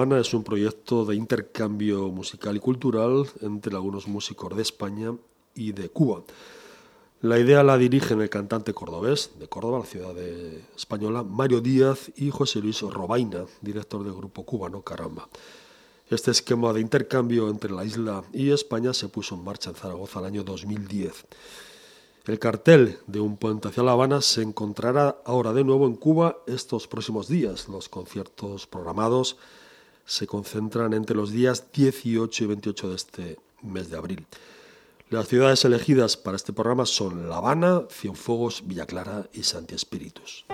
Habana 0.00 0.18
es 0.18 0.32
un 0.32 0.42
proyecto 0.42 1.04
de 1.04 1.14
intercambio 1.14 2.08
musical 2.08 2.56
y 2.56 2.58
cultural 2.58 3.26
entre 3.42 3.74
algunos 3.74 4.08
músicos 4.08 4.56
de 4.56 4.62
España 4.62 5.14
y 5.54 5.72
de 5.72 5.90
Cuba. 5.90 6.22
La 7.20 7.38
idea 7.38 7.62
la 7.62 7.76
dirigen 7.76 8.22
el 8.22 8.30
cantante 8.30 8.72
cordobés 8.72 9.32
de 9.38 9.46
Córdoba, 9.46 9.80
la 9.80 9.84
ciudad 9.84 10.16
española, 10.74 11.22
Mario 11.22 11.60
Díaz 11.60 12.10
y 12.16 12.30
José 12.30 12.60
Luis 12.60 12.80
Robaina, 12.80 13.44
director 13.60 14.02
del 14.02 14.14
grupo 14.14 14.46
cubano 14.46 14.80
Caramba. 14.80 15.28
Este 16.08 16.30
esquema 16.30 16.72
de 16.72 16.80
intercambio 16.80 17.50
entre 17.50 17.70
la 17.70 17.84
isla 17.84 18.24
y 18.32 18.52
España 18.52 18.94
se 18.94 19.08
puso 19.08 19.34
en 19.34 19.44
marcha 19.44 19.68
en 19.68 19.76
Zaragoza 19.76 20.20
el 20.20 20.24
año 20.24 20.44
2010. 20.44 21.26
El 22.24 22.38
cartel 22.38 23.00
de 23.06 23.20
Un 23.20 23.36
puente 23.36 23.68
hacia 23.68 23.82
La 23.82 23.92
Habana 23.92 24.22
se 24.22 24.40
encontrará 24.40 25.20
ahora 25.26 25.52
de 25.52 25.62
nuevo 25.62 25.86
en 25.86 25.96
Cuba 25.96 26.38
estos 26.46 26.88
próximos 26.88 27.28
días. 27.28 27.68
Los 27.68 27.90
conciertos 27.90 28.66
programados 28.66 29.36
se 30.10 30.26
concentran 30.26 30.92
entre 30.92 31.14
los 31.14 31.30
días 31.30 31.70
18 31.72 32.42
y 32.42 32.46
28 32.48 32.88
de 32.88 32.96
este 32.96 33.38
mes 33.62 33.90
de 33.90 33.96
abril. 33.96 34.26
Las 35.08 35.28
ciudades 35.28 35.64
elegidas 35.64 36.16
para 36.16 36.36
este 36.36 36.52
programa 36.52 36.84
son 36.84 37.28
La 37.28 37.36
Habana, 37.36 37.82
Cienfuegos, 37.88 38.64
Villa 38.66 38.86
Clara 38.86 39.28
y 39.32 39.44
Santi 39.44 39.76
Espíritus. 39.76 40.46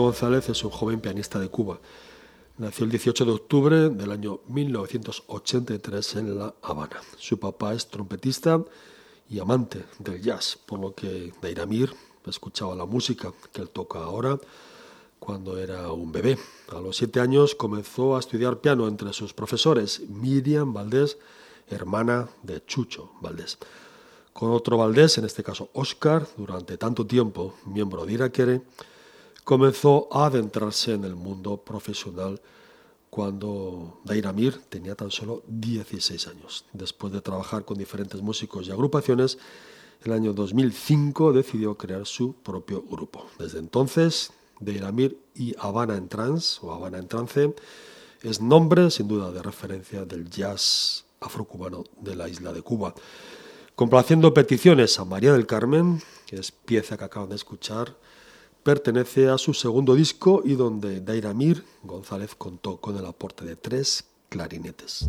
González 0.00 0.48
es 0.48 0.64
un 0.64 0.70
joven 0.70 1.00
pianista 1.00 1.38
de 1.38 1.48
Cuba. 1.48 1.78
Nació 2.58 2.84
el 2.84 2.90
18 2.90 3.24
de 3.24 3.30
octubre 3.32 3.88
del 3.90 4.10
año 4.10 4.40
1983 4.48 6.16
en 6.16 6.38
La 6.38 6.54
Habana. 6.62 7.00
Su 7.18 7.38
papá 7.38 7.74
es 7.74 7.88
trompetista 7.88 8.64
y 9.28 9.38
amante 9.38 9.84
del 9.98 10.22
jazz, 10.22 10.58
por 10.66 10.80
lo 10.80 10.94
que 10.94 11.32
Dairamir 11.40 11.92
escuchaba 12.26 12.74
la 12.74 12.86
música 12.86 13.32
que 13.52 13.62
él 13.62 13.70
toca 13.70 13.98
ahora 13.98 14.38
cuando 15.18 15.58
era 15.58 15.92
un 15.92 16.12
bebé. 16.12 16.38
A 16.72 16.80
los 16.80 16.96
siete 16.96 17.20
años 17.20 17.54
comenzó 17.54 18.16
a 18.16 18.20
estudiar 18.20 18.60
piano 18.60 18.88
entre 18.88 19.12
sus 19.12 19.34
profesores 19.34 20.00
Miriam 20.08 20.72
Valdés, 20.72 21.18
hermana 21.68 22.28
de 22.42 22.64
Chucho 22.64 23.12
Valdés. 23.20 23.58
Con 24.32 24.50
otro 24.50 24.76
Valdés, 24.76 25.18
en 25.18 25.24
este 25.24 25.42
caso 25.42 25.70
Oscar, 25.72 26.26
durante 26.36 26.76
tanto 26.76 27.06
tiempo 27.06 27.54
miembro 27.64 28.04
de 28.04 28.12
Iraquere, 28.12 28.62
comenzó 29.46 30.08
a 30.10 30.26
adentrarse 30.26 30.94
en 30.94 31.04
el 31.04 31.14
mundo 31.14 31.58
profesional 31.58 32.40
cuando 33.10 34.00
Dairamir 34.02 34.60
tenía 34.68 34.96
tan 34.96 35.12
solo 35.12 35.44
16 35.46 36.26
años. 36.26 36.64
Después 36.72 37.12
de 37.12 37.20
trabajar 37.20 37.64
con 37.64 37.78
diferentes 37.78 38.20
músicos 38.20 38.66
y 38.66 38.72
agrupaciones, 38.72 39.38
el 40.02 40.10
año 40.10 40.32
2005 40.32 41.32
decidió 41.32 41.78
crear 41.78 42.06
su 42.06 42.34
propio 42.34 42.82
grupo. 42.82 43.24
Desde 43.38 43.60
entonces, 43.60 44.32
Deiramir 44.58 45.16
y 45.36 45.54
Habana 45.60 45.96
en 45.96 46.08
Trance 46.08 46.58
o 46.62 46.72
Habana 46.72 46.98
en 46.98 47.06
Trance 47.06 47.54
es 48.24 48.40
nombre 48.40 48.90
sin 48.90 49.06
duda 49.06 49.30
de 49.30 49.42
referencia 49.44 50.04
del 50.04 50.28
jazz 50.28 51.04
afrocubano 51.20 51.84
de 52.00 52.16
la 52.16 52.28
isla 52.28 52.52
de 52.52 52.62
Cuba. 52.62 52.96
Complaciendo 53.76 54.34
peticiones 54.34 54.98
a 54.98 55.04
María 55.04 55.32
del 55.32 55.46
Carmen, 55.46 56.02
que 56.26 56.34
es 56.34 56.50
pieza 56.50 56.98
que 56.98 57.04
acaban 57.04 57.28
de 57.28 57.36
escuchar, 57.36 57.94
pertenece 58.66 59.28
a 59.28 59.38
su 59.38 59.54
segundo 59.54 59.94
disco 59.94 60.42
y 60.44 60.56
donde 60.56 61.00
Dairamir 61.00 61.62
González 61.84 62.34
contó 62.34 62.78
con 62.78 62.96
el 62.96 63.06
aporte 63.06 63.44
de 63.44 63.54
tres 63.54 64.04
clarinetes. 64.28 65.08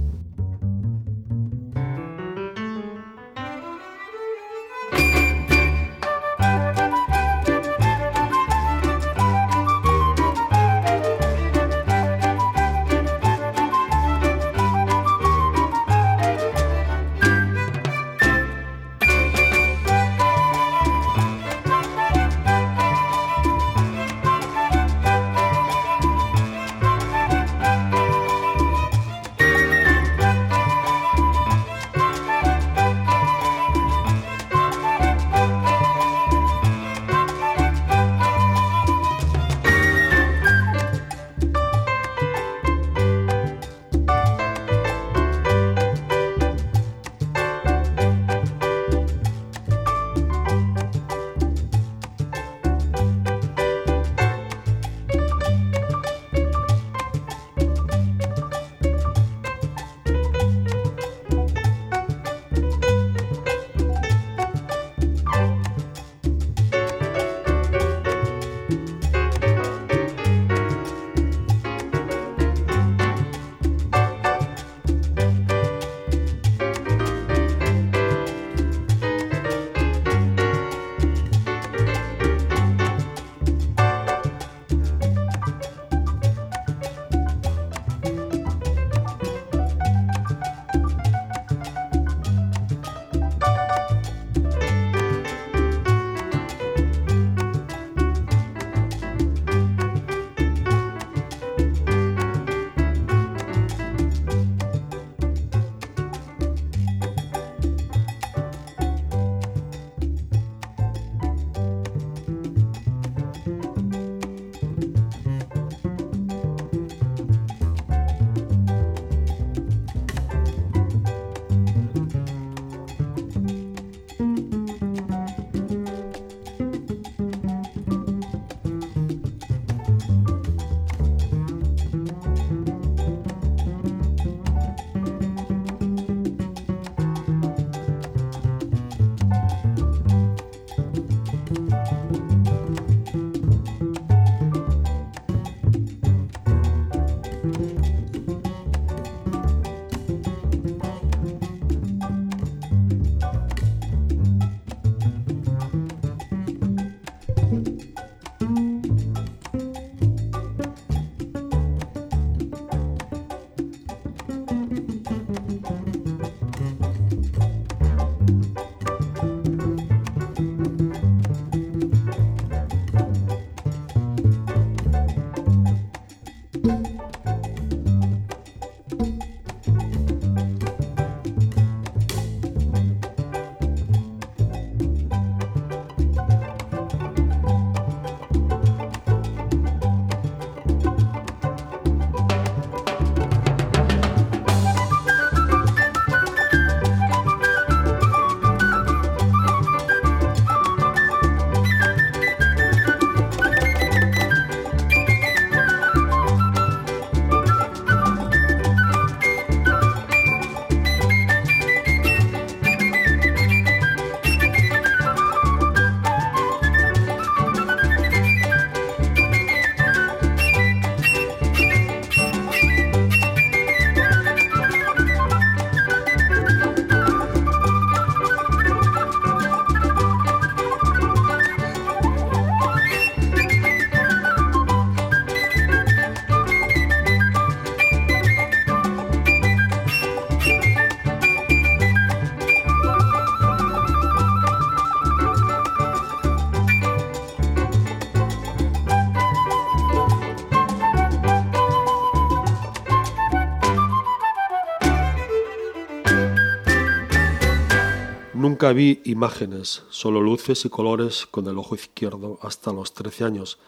Nunca 258.57 258.73
vi 258.73 259.01
imágenes, 259.05 259.83
solo 259.91 260.19
luces 260.19 260.65
y 260.65 260.69
colores 260.69 261.27
con 261.29 261.45
el 261.45 261.59
ojo 261.59 261.75
izquierdo 261.75 262.39
hasta 262.41 262.73
los 262.73 262.91
13 262.91 263.23
años. 263.23 263.59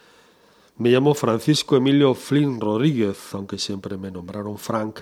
Me 0.77 0.89
llamo 0.89 1.13
Francisco 1.13 1.75
Emilio 1.75 2.15
Flynn 2.15 2.59
Rodríguez, 2.59 3.35
aunque 3.35 3.59
siempre 3.59 3.97
me 3.97 4.09
nombraron 4.09 4.57
Frank 4.57 5.01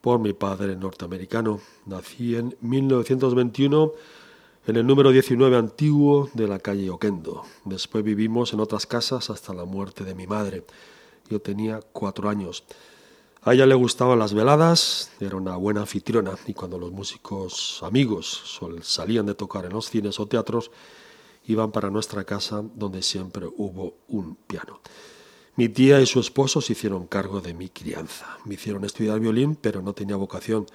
por 0.00 0.18
mi 0.18 0.32
padre 0.32 0.74
norteamericano. 0.74 1.60
Nací 1.84 2.34
en 2.34 2.56
1921 2.60 3.92
en 4.66 4.74
el 4.74 4.84
número 4.84 5.12
19 5.12 5.56
antiguo 5.56 6.28
de 6.34 6.48
la 6.48 6.58
calle 6.58 6.90
Oquendo. 6.90 7.44
Después 7.64 8.02
vivimos 8.02 8.54
en 8.54 8.58
otras 8.58 8.86
casas 8.86 9.30
hasta 9.30 9.54
la 9.54 9.64
muerte 9.64 10.02
de 10.02 10.16
mi 10.16 10.26
madre. 10.26 10.64
Yo 11.30 11.40
tenía 11.40 11.78
cuatro 11.92 12.28
años. 12.28 12.64
A 13.42 13.54
ella 13.54 13.66
le 13.66 13.74
gustaban 13.74 14.18
las 14.18 14.34
veladas, 14.34 15.12
era 15.20 15.36
una 15.36 15.56
buena 15.56 15.82
anfitriona 15.82 16.32
y 16.46 16.54
cuando 16.54 16.78
los 16.78 16.90
músicos 16.90 17.80
amigos 17.82 18.58
salían 18.82 19.26
de 19.26 19.34
tocar 19.34 19.64
en 19.64 19.72
los 19.72 19.88
cines 19.88 20.18
o 20.18 20.26
teatros, 20.26 20.70
iban 21.46 21.70
para 21.70 21.90
nuestra 21.90 22.24
casa 22.24 22.64
donde 22.74 23.02
siempre 23.02 23.46
hubo 23.46 23.98
un 24.08 24.34
piano. 24.34 24.80
Mi 25.54 25.70
tía 25.70 26.00
y 26.02 26.06
su 26.06 26.20
esposo 26.20 26.60
se 26.60 26.74
hicieron 26.74 27.06
cargo 27.06 27.40
de 27.40 27.54
mi 27.54 27.70
crianza. 27.70 28.36
Me 28.44 28.54
hicieron 28.54 28.84
estudiar 28.84 29.20
violín, 29.20 29.56
pero 29.56 29.80
no 29.80 29.94
tenía 29.94 30.16
vocación. 30.16 30.66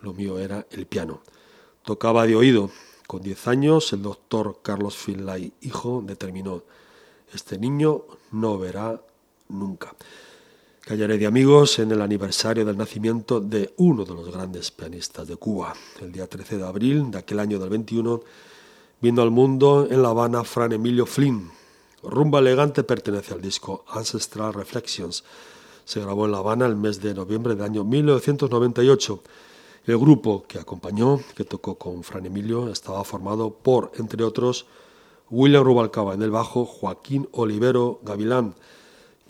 Lo 0.00 0.12
mío 0.12 0.40
era 0.40 0.66
el 0.72 0.86
piano. 0.86 1.22
Tocaba 1.84 2.26
de 2.26 2.34
oído. 2.34 2.70
Con 3.06 3.22
diez 3.22 3.46
años, 3.46 3.92
el 3.92 4.02
doctor 4.02 4.60
Carlos 4.62 4.96
Finlay, 4.96 5.52
hijo, 5.60 6.02
determinó, 6.04 6.64
este 7.32 7.58
niño 7.58 8.06
no 8.32 8.58
verá 8.58 9.00
nunca. 9.48 9.94
Callaré 10.84 11.16
de 11.16 11.26
amigos 11.26 11.78
en 11.78 11.92
el 11.92 12.02
aniversario 12.02 12.62
del 12.62 12.76
nacimiento 12.76 13.40
de 13.40 13.72
uno 13.78 14.04
de 14.04 14.12
los 14.12 14.30
grandes 14.30 14.70
pianistas 14.70 15.26
de 15.26 15.36
Cuba. 15.36 15.72
El 16.02 16.12
día 16.12 16.26
13 16.26 16.58
de 16.58 16.66
abril 16.66 17.10
de 17.10 17.16
aquel 17.16 17.40
año 17.40 17.58
del 17.58 17.70
21 17.70 18.20
vino 19.00 19.22
al 19.22 19.30
mundo 19.30 19.88
en 19.90 20.02
La 20.02 20.10
Habana 20.10 20.44
Fran 20.44 20.72
Emilio 20.72 21.06
Flynn, 21.06 21.50
Rumba 22.02 22.40
Elegante 22.40 22.84
pertenece 22.84 23.32
al 23.32 23.40
disco 23.40 23.86
Ancestral 23.88 24.52
Reflections. 24.52 25.24
Se 25.86 26.00
grabó 26.00 26.26
en 26.26 26.32
La 26.32 26.38
Habana 26.38 26.66
el 26.66 26.76
mes 26.76 27.00
de 27.00 27.14
noviembre 27.14 27.54
del 27.54 27.64
año 27.64 27.82
1998. 27.82 29.22
El 29.86 29.96
grupo 29.96 30.44
que 30.46 30.58
acompañó, 30.58 31.18
que 31.34 31.44
tocó 31.44 31.76
con 31.76 32.02
Fran 32.02 32.26
Emilio, 32.26 32.68
estaba 32.68 33.04
formado 33.04 33.54
por, 33.54 33.92
entre 33.96 34.22
otros, 34.22 34.66
William 35.30 35.64
Rubalcaba 35.64 36.12
en 36.12 36.20
el 36.20 36.30
bajo, 36.30 36.66
Joaquín 36.66 37.26
Olivero 37.32 38.00
Gavilán. 38.02 38.54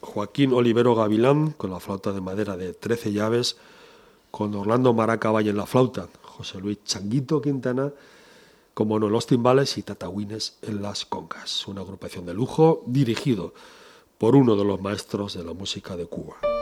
Joaquín 0.04 0.52
Olivero 0.52 0.94
Gavilán 0.94 1.52
con 1.52 1.70
la 1.70 1.80
flauta 1.80 2.12
de 2.12 2.20
madera 2.20 2.56
de 2.56 2.72
13 2.74 3.12
llaves, 3.12 3.56
con 4.30 4.54
Orlando 4.54 4.92
Maracabay 4.94 5.48
en 5.48 5.56
la 5.56 5.66
flauta, 5.66 6.08
José 6.22 6.58
Luis 6.60 6.78
Changuito 6.84 7.40
Quintana 7.40 7.92
como 8.74 8.98
no 8.98 9.08
los 9.08 9.26
timbales 9.26 9.78
y 9.78 9.82
tatahuines 9.82 10.58
en 10.62 10.82
las 10.82 11.06
congas, 11.06 11.66
una 11.68 11.80
agrupación 11.82 12.26
de 12.26 12.34
lujo 12.34 12.82
dirigido 12.86 13.54
por 14.18 14.34
uno 14.34 14.56
de 14.56 14.64
los 14.64 14.80
maestros 14.80 15.34
de 15.34 15.44
la 15.44 15.54
música 15.54 15.96
de 15.96 16.06
Cuba. 16.06 16.53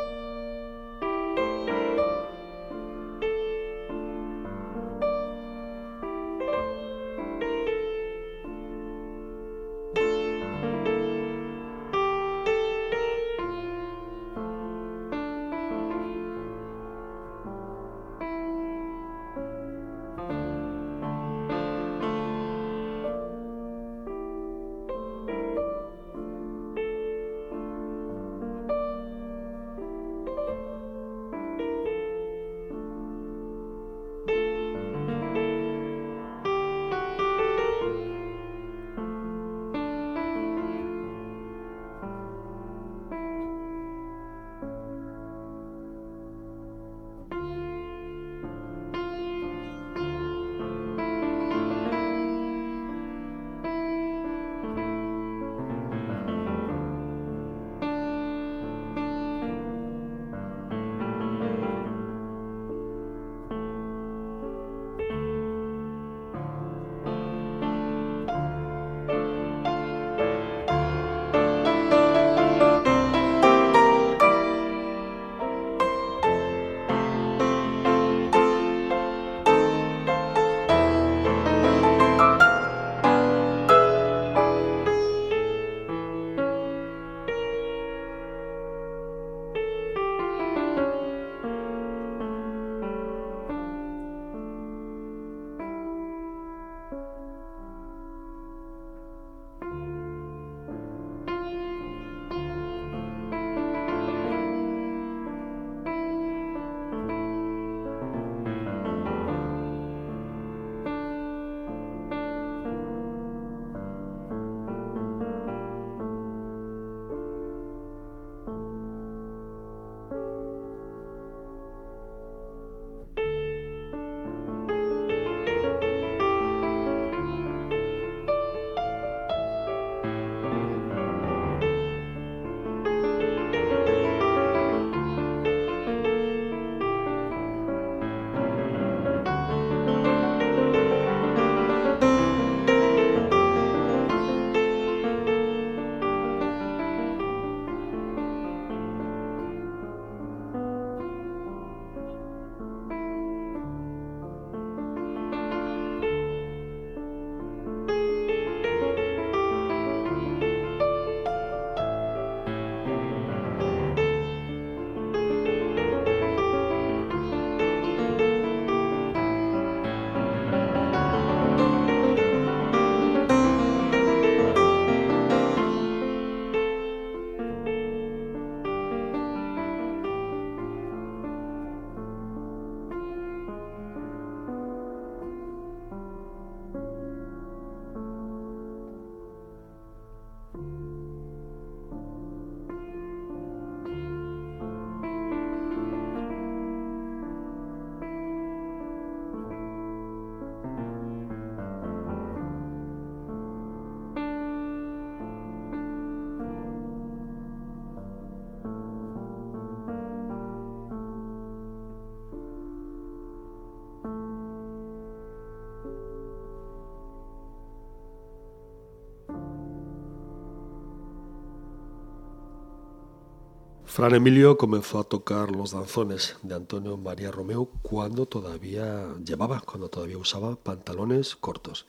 Fran 223.95 224.15
Emilio 224.15 224.57
comenzó 224.57 225.01
a 225.01 225.05
tocar 225.05 225.55
los 225.55 225.73
danzones 225.73 226.39
de 226.43 226.55
Antonio 226.55 226.97
María 226.97 227.31
Romeo 227.31 227.69
cuando 227.83 228.25
todavía 228.25 229.15
llevaba, 229.23 229.61
cuando 229.61 229.91
todavía 229.91 230.17
usaba 230.17 230.57
pantalones 230.57 231.37
cortos. 231.37 231.85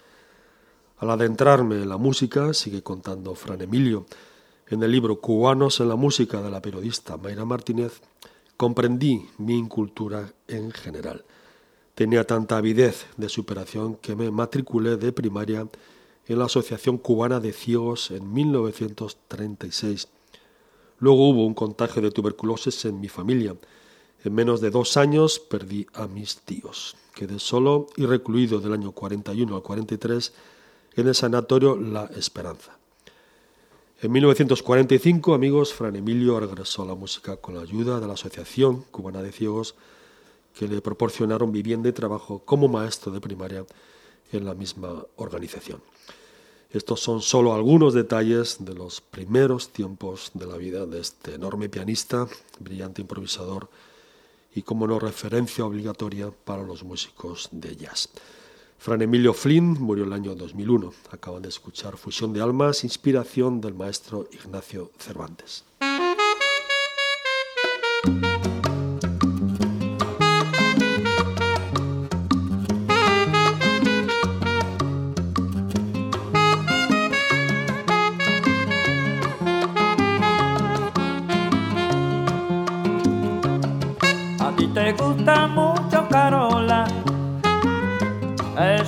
Al 0.98 1.12
adentrarme 1.12 1.76
en 1.76 1.88
la 1.88 1.96
música, 1.96 2.54
sigue 2.54 2.84
contando 2.84 3.36
Fran 3.36 3.62
Emilio, 3.62 4.06
en 4.68 4.84
el 4.84 4.92
libro 4.92 5.22
Cubanos 5.22 5.80
en 5.80 5.88
la 5.88 5.96
música 5.96 6.42
de 6.42 6.52
la 6.52 6.62
periodista 6.62 7.16
Mayra 7.16 7.46
Martínez, 7.46 8.02
comprendí 8.58 9.30
mi 9.38 9.58
incultura 9.58 10.34
en 10.50 10.72
general. 10.72 11.24
Tenía 11.96 12.28
tanta 12.28 12.58
avidez 12.58 13.06
de 13.16 13.30
superación 13.30 13.96
que 13.96 14.18
me 14.18 14.30
matriculé 14.30 14.98
de 14.98 15.14
primaria 15.14 15.70
en 16.28 16.38
la 16.38 16.46
Asociación 16.48 16.98
Cubana 16.98 17.40
de 17.40 17.54
Ciegos 17.54 18.12
en 18.12 18.34
1936 18.34 20.10
Luego 21.04 21.28
hubo 21.28 21.46
un 21.46 21.54
contagio 21.54 22.02
de 22.02 22.12
tuberculosis 22.12 22.86
en 22.86 23.02
mi 23.02 23.10
familia. 23.10 23.58
En 24.24 24.34
menos 24.34 24.62
de 24.62 24.70
dos 24.70 24.96
años 24.96 25.38
perdí 25.38 25.86
a 25.96 26.08
mis 26.08 26.38
tíos. 26.38 26.96
Quedé 27.14 27.40
solo 27.40 27.88
y 27.98 28.06
recluido 28.06 28.62
del 28.62 28.72
año 28.72 28.94
41 28.94 29.54
al 29.54 29.62
43 29.62 30.34
en 30.96 31.08
el 31.10 31.14
sanatorio 31.14 31.76
La 31.76 32.06
Esperanza. 32.16 32.78
En 34.02 34.14
1945, 34.14 35.34
amigos, 35.34 35.74
Fran 35.74 35.98
Emilio 35.98 36.40
regresó 36.40 36.84
a 36.84 36.86
la 36.86 36.96
música 36.96 37.36
con 37.36 37.56
la 37.56 37.64
ayuda 37.64 38.00
de 38.00 38.08
la 38.08 38.14
Asociación 38.14 38.86
Cubana 38.90 39.22
de 39.22 39.34
Ciegos, 39.34 39.76
que 40.58 40.70
le 40.70 40.80
proporcionaron 40.80 41.52
vivienda 41.52 41.90
y 41.90 41.92
trabajo 41.92 42.44
como 42.46 42.70
maestro 42.70 43.12
de 43.12 43.20
primaria 43.20 43.66
en 44.32 44.46
la 44.46 44.54
misma 44.54 45.06
organización. 45.18 45.82
Estos 46.74 47.02
son 47.02 47.22
solo 47.22 47.54
algunos 47.54 47.94
detalles 47.94 48.58
de 48.60 48.74
los 48.74 49.00
primeros 49.00 49.70
tiempos 49.70 50.32
de 50.34 50.48
la 50.48 50.58
vida 50.58 50.88
de 50.88 51.02
este 51.02 51.36
enorme 51.36 51.70
pianista, 51.70 52.28
brillante 52.60 53.00
improvisador 53.00 53.70
y 54.56 54.64
como 54.64 54.88
no 54.88 54.98
referencia 54.98 55.66
obligatoria 55.66 56.32
para 56.32 56.64
los 56.64 56.84
músicos 56.84 57.48
de 57.52 57.76
jazz. 57.76 58.10
Fran 58.80 59.04
Emilio 59.04 59.36
Flynn 59.36 59.78
murió 59.80 60.04
el 60.04 60.14
año 60.14 60.34
2001. 60.34 60.92
Acaban 61.12 61.44
de 61.44 61.50
escuchar 61.50 61.96
Fusión 61.96 62.34
de 62.34 62.42
Almas, 62.42 62.84
inspiración 62.84 63.62
del 63.62 63.76
maestro 63.76 64.28
Ignacio 64.32 64.90
Cervantes. 64.98 65.64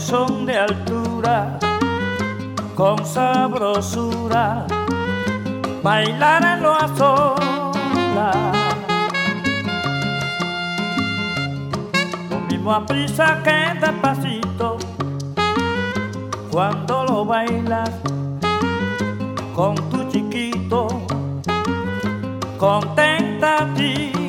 Son 0.06 0.46
de 0.46 0.56
altura, 0.56 1.58
con 2.76 3.04
sabrosura, 3.04 4.68
bailar 5.82 6.46
en 6.46 6.62
lo 6.62 6.78
sola. 6.96 8.32
Lo 12.30 12.40
mismo 12.48 12.72
a 12.72 12.86
prisa 12.86 13.42
que 13.44 13.80
despacito, 13.80 14.78
cuando 16.52 17.06
lo 17.06 17.26
bailas 17.26 17.90
con 19.56 19.74
tu 19.90 20.08
chiquito, 20.10 20.88
contenta 22.60 23.64
a 23.64 23.74
ti. 23.74 24.25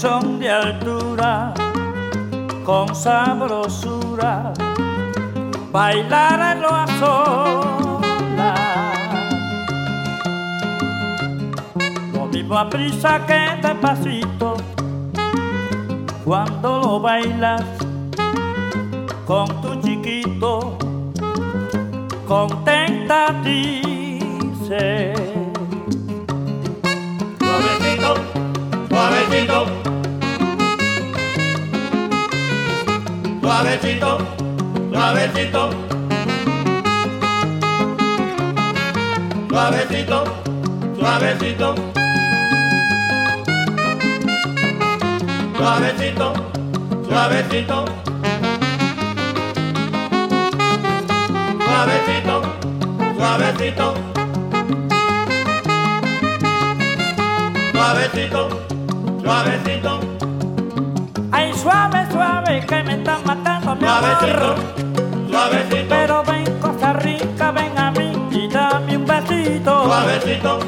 Son 0.00 0.38
de 0.38 0.48
altura, 0.48 1.52
con 2.64 2.94
sabrosura, 2.94 4.54
bailar 5.70 6.56
en 6.56 6.62
lo 6.62 6.68
a 6.70 6.86
Lo 12.14 12.26
mismo 12.28 12.56
a 12.56 12.70
prisa 12.70 13.26
que 13.26 13.40
despacito, 13.60 14.56
cuando 16.24 16.80
lo 16.80 17.00
bailas 17.00 17.62
con 19.26 19.48
tu 19.60 19.78
chiquito, 19.82 20.78
contenta 22.26 23.34
dice. 23.44 25.12
Suavecito, 27.38 28.14
suavecito. 28.88 29.89
Suavecito, 33.50 34.18
suavecito. 34.92 35.70
Suavecito, 39.48 40.18
suavecito. 40.96 41.74
Suavecito, 45.56 46.32
suavecito. 47.08 47.84
Suavecito, 51.66 52.36
suavecito. 53.16 53.94
Suavecito, 57.72 58.48
suavecito. 59.22 60.00
Ay, 61.32 61.52
suave, 61.54 61.99
que 62.58 62.82
me 62.82 62.94
están 62.94 63.20
matando 63.24 63.76
mi 63.76 63.82
Suavecito, 63.82 64.54
suavecito. 65.30 65.86
Pero 65.88 66.24
ven, 66.24 66.44
Costa 66.60 66.92
Rica, 66.94 67.52
ven 67.52 67.78
a 67.78 67.90
mí 67.92 68.12
y 68.32 68.48
dame 68.48 68.96
un 68.96 69.06
besito. 69.06 69.84
Suavecito, 69.84 70.58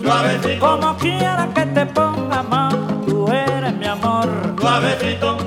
suavecito. 0.00 0.66
Como 0.66 0.96
quiera 0.96 1.48
que 1.54 1.66
te 1.66 1.86
ponga 1.86 2.42
más, 2.44 2.74
tú 3.06 3.26
eres 3.28 3.74
mi 3.74 3.86
amor. 3.86 4.28
Suavecito, 4.60 5.38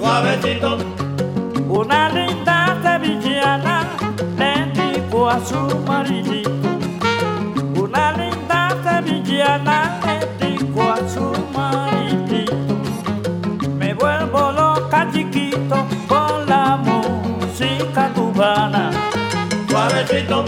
suavecito. 0.00 0.78
Una 1.68 2.08
linda 2.08 2.76
sevillana 2.82 3.84
le 4.36 4.72
dijo 4.72 5.30
a 5.30 5.38
su 5.44 5.60
maridito. 5.86 6.50
Una 7.80 8.12
linda 8.12 8.76
sevillana 8.82 9.95
cubana. 18.16 18.90
Suavecito, 19.68 20.44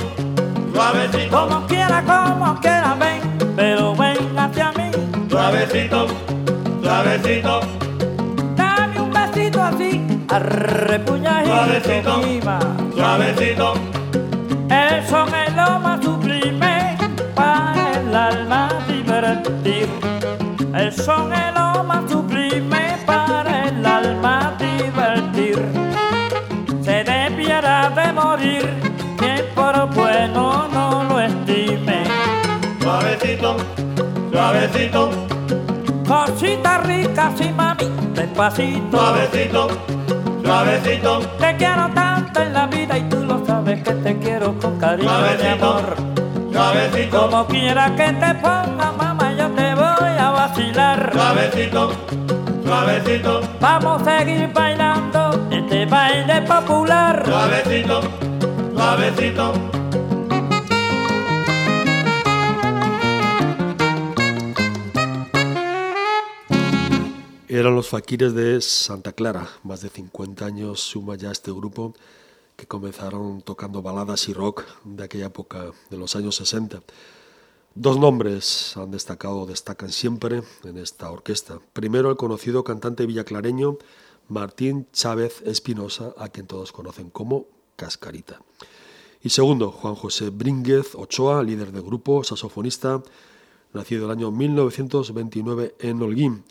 suavecito. 0.73 1.31
Como 1.39 1.66
quiera, 1.66 2.03
como 2.03 2.59
quiera, 2.61 2.97
ven, 2.99 3.21
pero 3.55 3.95
ven 3.95 4.39
hacia 4.39 4.73
mí. 4.73 4.91
Suavecito, 5.31 6.07
suavecito. 6.83 7.61
Dame 8.57 9.01
un 9.01 9.11
besito 9.12 9.62
así, 9.62 9.91
arrepuñadito, 10.29 11.55
Suavecito. 11.55 12.23
Suavecito, 12.97 13.75
El 14.71 15.07
son 15.07 15.29
es 15.35 15.55
lo 15.55 15.79
más 15.79 16.03
sublime 16.03 16.97
para 17.35 17.93
el 18.01 18.14
alma 18.14 18.69
divertir. 18.89 19.89
El 20.75 20.93
son 20.93 21.33
es 21.33 21.57
de 27.61 28.12
morir 28.12 28.68
quien 29.18 29.44
por 29.56 29.88
bueno 29.92 30.68
no 30.72 31.02
lo 31.09 31.20
estime. 31.20 32.04
suavecito, 32.80 33.56
suavecito, 34.30 35.11
Cosita 36.06 36.78
rica, 36.78 37.32
sí 37.36 37.50
mami, 37.56 37.90
despacito. 38.14 38.96
suavecito, 38.96 39.68
suavecito, 40.44 41.18
Te 41.40 41.56
quiero 41.56 41.88
tanto 41.94 42.42
en 42.42 42.52
la 42.52 42.66
vida 42.68 42.96
y 42.96 43.02
tú 43.09 43.24
lo 43.24 43.44
sabes 43.44 43.82
que 43.82 43.92
te 43.92 44.18
quiero 44.20 44.54
con 44.61 44.78
cariño, 44.78 45.09
Suavecito. 45.11 45.50
amor. 45.72 45.96
suavecito, 46.52 47.20
Como 47.30 47.46
quiera 47.48 47.90
que 47.96 48.12
te 48.12 48.34
ponga, 48.36 48.92
mamá, 48.96 49.32
yo 49.36 49.48
te 49.50 49.74
voy 49.74 50.16
a 50.16 50.30
vacilar. 50.30 51.11
Suavecito, 51.12 51.90
suavecito, 52.64 53.40
Vamos 53.61 54.06
a 54.06 54.18
seguir 54.20 54.48
bailando 54.54 54.88
este 55.79 55.91
baile 55.91 56.43
popular. 56.43 57.24
suavecito, 57.24 58.01
suavecito. 58.74 59.53
Eran 67.49 67.74
los 67.74 67.89
faquires 67.89 68.35
de 68.35 68.61
Santa 68.61 69.12
Clara. 69.12 69.49
Más 69.62 69.81
de 69.81 69.89
50 69.89 70.45
años 70.45 70.81
suma 70.81 71.14
ya 71.14 71.31
este 71.31 71.53
grupo 71.53 71.95
que 72.57 72.66
comenzaron 72.66 73.43
tocando 73.43 73.81
baladas 73.81 74.29
y 74.29 74.33
rock 74.33 74.64
de 74.85 75.05
aquella 75.05 75.26
época, 75.26 75.70
de 75.91 75.97
los 75.97 76.16
años 76.16 76.35
60. 76.37 76.83
Dos 77.74 77.99
nombres 77.99 78.76
han 78.76 78.91
destacado, 78.91 79.47
destacan 79.47 79.93
siempre 79.93 80.43
en 80.64 80.79
esta 80.79 81.09
orquesta. 81.11 81.61
Primero, 81.72 82.11
el 82.11 82.16
conocido 82.16 82.64
cantante 82.64 83.07
villaclareño 83.07 83.79
Martín 84.29 84.87
Chávez 84.93 85.43
Espinosa, 85.45 86.14
a 86.18 86.29
quien 86.29 86.47
todos 86.47 86.72
conocen 86.72 87.11
como 87.11 87.47
Cascarita. 87.76 88.41
Y 89.22 89.31
segundo, 89.31 89.72
Juan 89.72 89.95
José 89.95 90.31
Brínguez 90.31 90.95
Ochoa, 90.95 91.43
líder 91.43 91.72
del 91.72 91.83
grupo, 91.83 92.22
saxofonista, 92.22 93.03
nacido 93.72 94.07
el 94.07 94.12
año 94.12 94.31
1929 94.31 95.74
en 95.81 96.03
Holguín. 96.03 96.45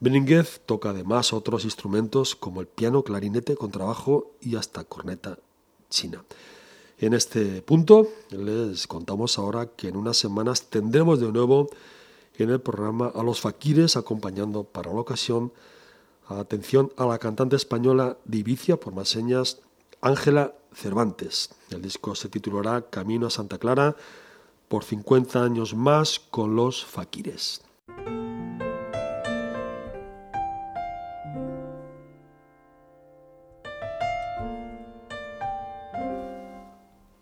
Brínguez 0.00 0.60
toca 0.66 0.90
además 0.90 1.32
otros 1.32 1.64
instrumentos 1.64 2.34
como 2.34 2.60
el 2.60 2.66
piano, 2.66 3.02
clarinete, 3.02 3.56
contrabajo 3.56 4.32
y 4.40 4.56
hasta 4.56 4.84
corneta 4.84 5.38
china. 5.88 6.24
En 6.98 7.14
este 7.14 7.62
punto 7.62 8.08
les 8.30 8.86
contamos 8.86 9.38
ahora 9.38 9.66
que 9.66 9.88
en 9.88 9.96
unas 9.96 10.16
semanas 10.16 10.68
tendremos 10.70 11.20
de 11.20 11.32
nuevo 11.32 11.70
en 12.36 12.50
el 12.50 12.60
programa 12.60 13.12
a 13.14 13.22
los 13.22 13.40
faquires 13.40 13.96
acompañando 13.96 14.64
para 14.64 14.92
la 14.92 15.00
ocasión 15.00 15.52
atención 16.40 16.92
a 16.96 17.06
la 17.06 17.18
cantante 17.18 17.56
española 17.56 18.16
Divicia, 18.24 18.78
por 18.78 18.94
más 18.94 19.08
señas, 19.08 19.60
Ángela 20.00 20.54
Cervantes. 20.74 21.50
El 21.70 21.82
disco 21.82 22.14
se 22.14 22.28
titulará 22.28 22.82
Camino 22.82 23.26
a 23.26 23.30
Santa 23.30 23.58
Clara 23.58 23.96
por 24.68 24.84
50 24.84 25.44
años 25.44 25.74
más 25.74 26.18
con 26.18 26.56
los 26.56 26.84
faquires. 26.84 27.62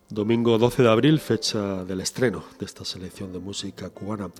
Domingo 0.08 0.58
12 0.58 0.82
de 0.82 0.90
abril, 0.90 1.20
fecha 1.20 1.84
del 1.84 2.00
estreno 2.00 2.42
de 2.58 2.66
esta 2.66 2.84
selección 2.84 3.32
de 3.32 3.38
música 3.38 3.90
cubana. 3.90 4.30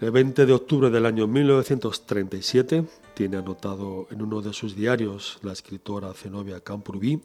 El 0.00 0.10
20 0.10 0.46
de 0.46 0.52
octubre 0.52 0.90
del 0.90 1.06
año 1.06 1.26
1937 1.26 2.84
tiene 3.20 3.36
anotado 3.36 4.06
en 4.10 4.22
uno 4.22 4.40
de 4.40 4.54
sus 4.54 4.74
diarios 4.74 5.40
la 5.42 5.52
escritora 5.52 6.14
Zenobia 6.14 6.60
Camprubí, 6.60 7.20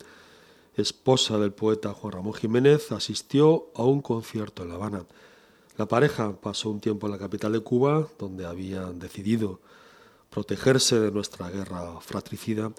esposa 0.75 1.37
del 1.39 1.53
poeta 1.53 1.93
Juan 1.93 2.11
Ramón 2.11 2.33
Jiménez, 2.33 2.91
asistió 2.91 3.67
a 3.73 3.83
un 3.83 4.01
concierto 4.01 4.63
en 4.63 4.67
La 4.67 4.75
Habana. 4.75 5.05
La 5.77 5.85
pareja 5.85 6.35
pasó 6.35 6.69
un 6.69 6.81
tiempo 6.81 7.07
en 7.07 7.13
la 7.13 7.17
capital 7.17 7.53
de 7.53 7.61
Cuba, 7.61 8.09
donde 8.19 8.45
habían 8.45 8.99
decidido 8.99 9.61
protegerse 10.29 10.99
de 10.99 11.11
nuestra 11.11 11.49
guerra 11.49 12.01
fratricida 12.01 12.73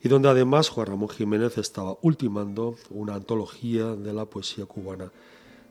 y 0.00 0.08
donde 0.08 0.28
además 0.28 0.68
Juan 0.68 0.86
Ramón 0.86 1.08
Jiménez 1.08 1.58
estaba 1.58 1.98
ultimando 2.02 2.76
una 2.88 3.16
antología 3.16 3.96
de 3.96 4.12
la 4.12 4.26
poesía 4.26 4.64
cubana 4.64 5.10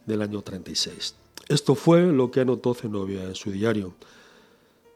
del 0.05 0.21
año 0.21 0.41
36. 0.41 1.15
Esto 1.47 1.75
fue 1.75 2.01
lo 2.01 2.29
que 2.29 2.41
anotó 2.41 2.73
Zenobia 2.73 3.23
en 3.23 3.35
su 3.35 3.51
diario. 3.51 3.93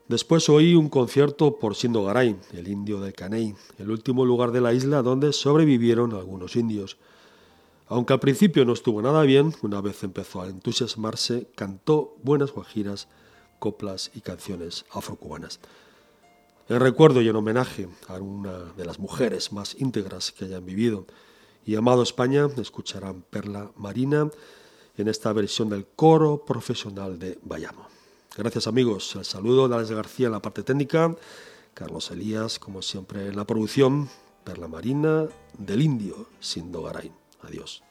Después 0.08 0.48
oí 0.48 0.74
un 0.74 0.88
concierto 0.88 1.60
por 1.60 1.76
Sindo 1.76 2.06
Garay, 2.06 2.38
el 2.54 2.70
indio 2.70 3.02
del 3.02 3.12
Caney, 3.12 3.56
el 3.78 3.92
último 3.92 4.24
lugar 4.24 4.54
de 4.54 4.62
la 4.62 4.74
isla 4.74 5.02
donde 5.02 5.34
sobrevivieron 5.34 6.14
algunos 6.14 6.56
indios. 6.56 6.98
Aunque 7.88 8.14
al 8.14 8.22
principio 8.22 8.64
no 8.64 8.72
estuvo 8.72 9.02
nada 9.02 9.24
bien, 9.24 9.54
una 9.64 9.82
vez 9.82 10.04
empezó 10.04 10.42
a 10.42 10.48
entusiasmarse, 10.48 11.50
cantó 11.56 12.16
buenas 12.24 12.54
guajiras, 12.54 13.10
coplas 13.60 14.10
y 14.16 14.22
canciones 14.22 14.86
afrocubanas. 14.92 15.60
En 16.70 16.80
recuerdo 16.80 17.22
y 17.22 17.28
en 17.28 17.36
homenaje 17.36 17.90
a 18.08 18.14
una 18.16 18.60
de 18.78 18.86
las 18.86 19.00
mujeres 19.00 19.52
más 19.52 19.76
íntegras 19.78 20.32
que 20.32 20.46
hayan 20.46 20.66
vivido 20.66 21.06
y 21.66 21.76
amado 21.76 22.02
España, 22.02 22.48
escucharán 22.58 23.24
Perla 23.30 23.72
Marina 23.76 24.30
en 24.96 25.10
esta 25.10 25.34
versión 25.34 25.70
del 25.70 25.86
coro 25.86 26.46
profesional 26.46 27.20
de 27.20 27.38
Bayamo. 27.44 27.97
Gracias 28.38 28.68
amigos, 28.68 29.16
el 29.16 29.26
saludo 29.26 29.68
de 29.68 29.76
Alex 29.76 29.90
García 29.90 30.28
en 30.28 30.34
la 30.34 30.40
parte 30.44 30.62
técnica, 30.62 31.16
Carlos 31.74 32.12
Elías, 32.12 32.60
como 32.60 32.84
siempre 32.84 33.26
en 33.26 33.36
la 33.36 33.48
producción, 33.48 34.10
Perla 34.44 34.68
Marina 34.68 35.26
del 35.58 35.82
Indio, 35.82 36.30
Sindo 36.40 36.84
Garay. 36.84 37.12
Adiós. 37.42 37.87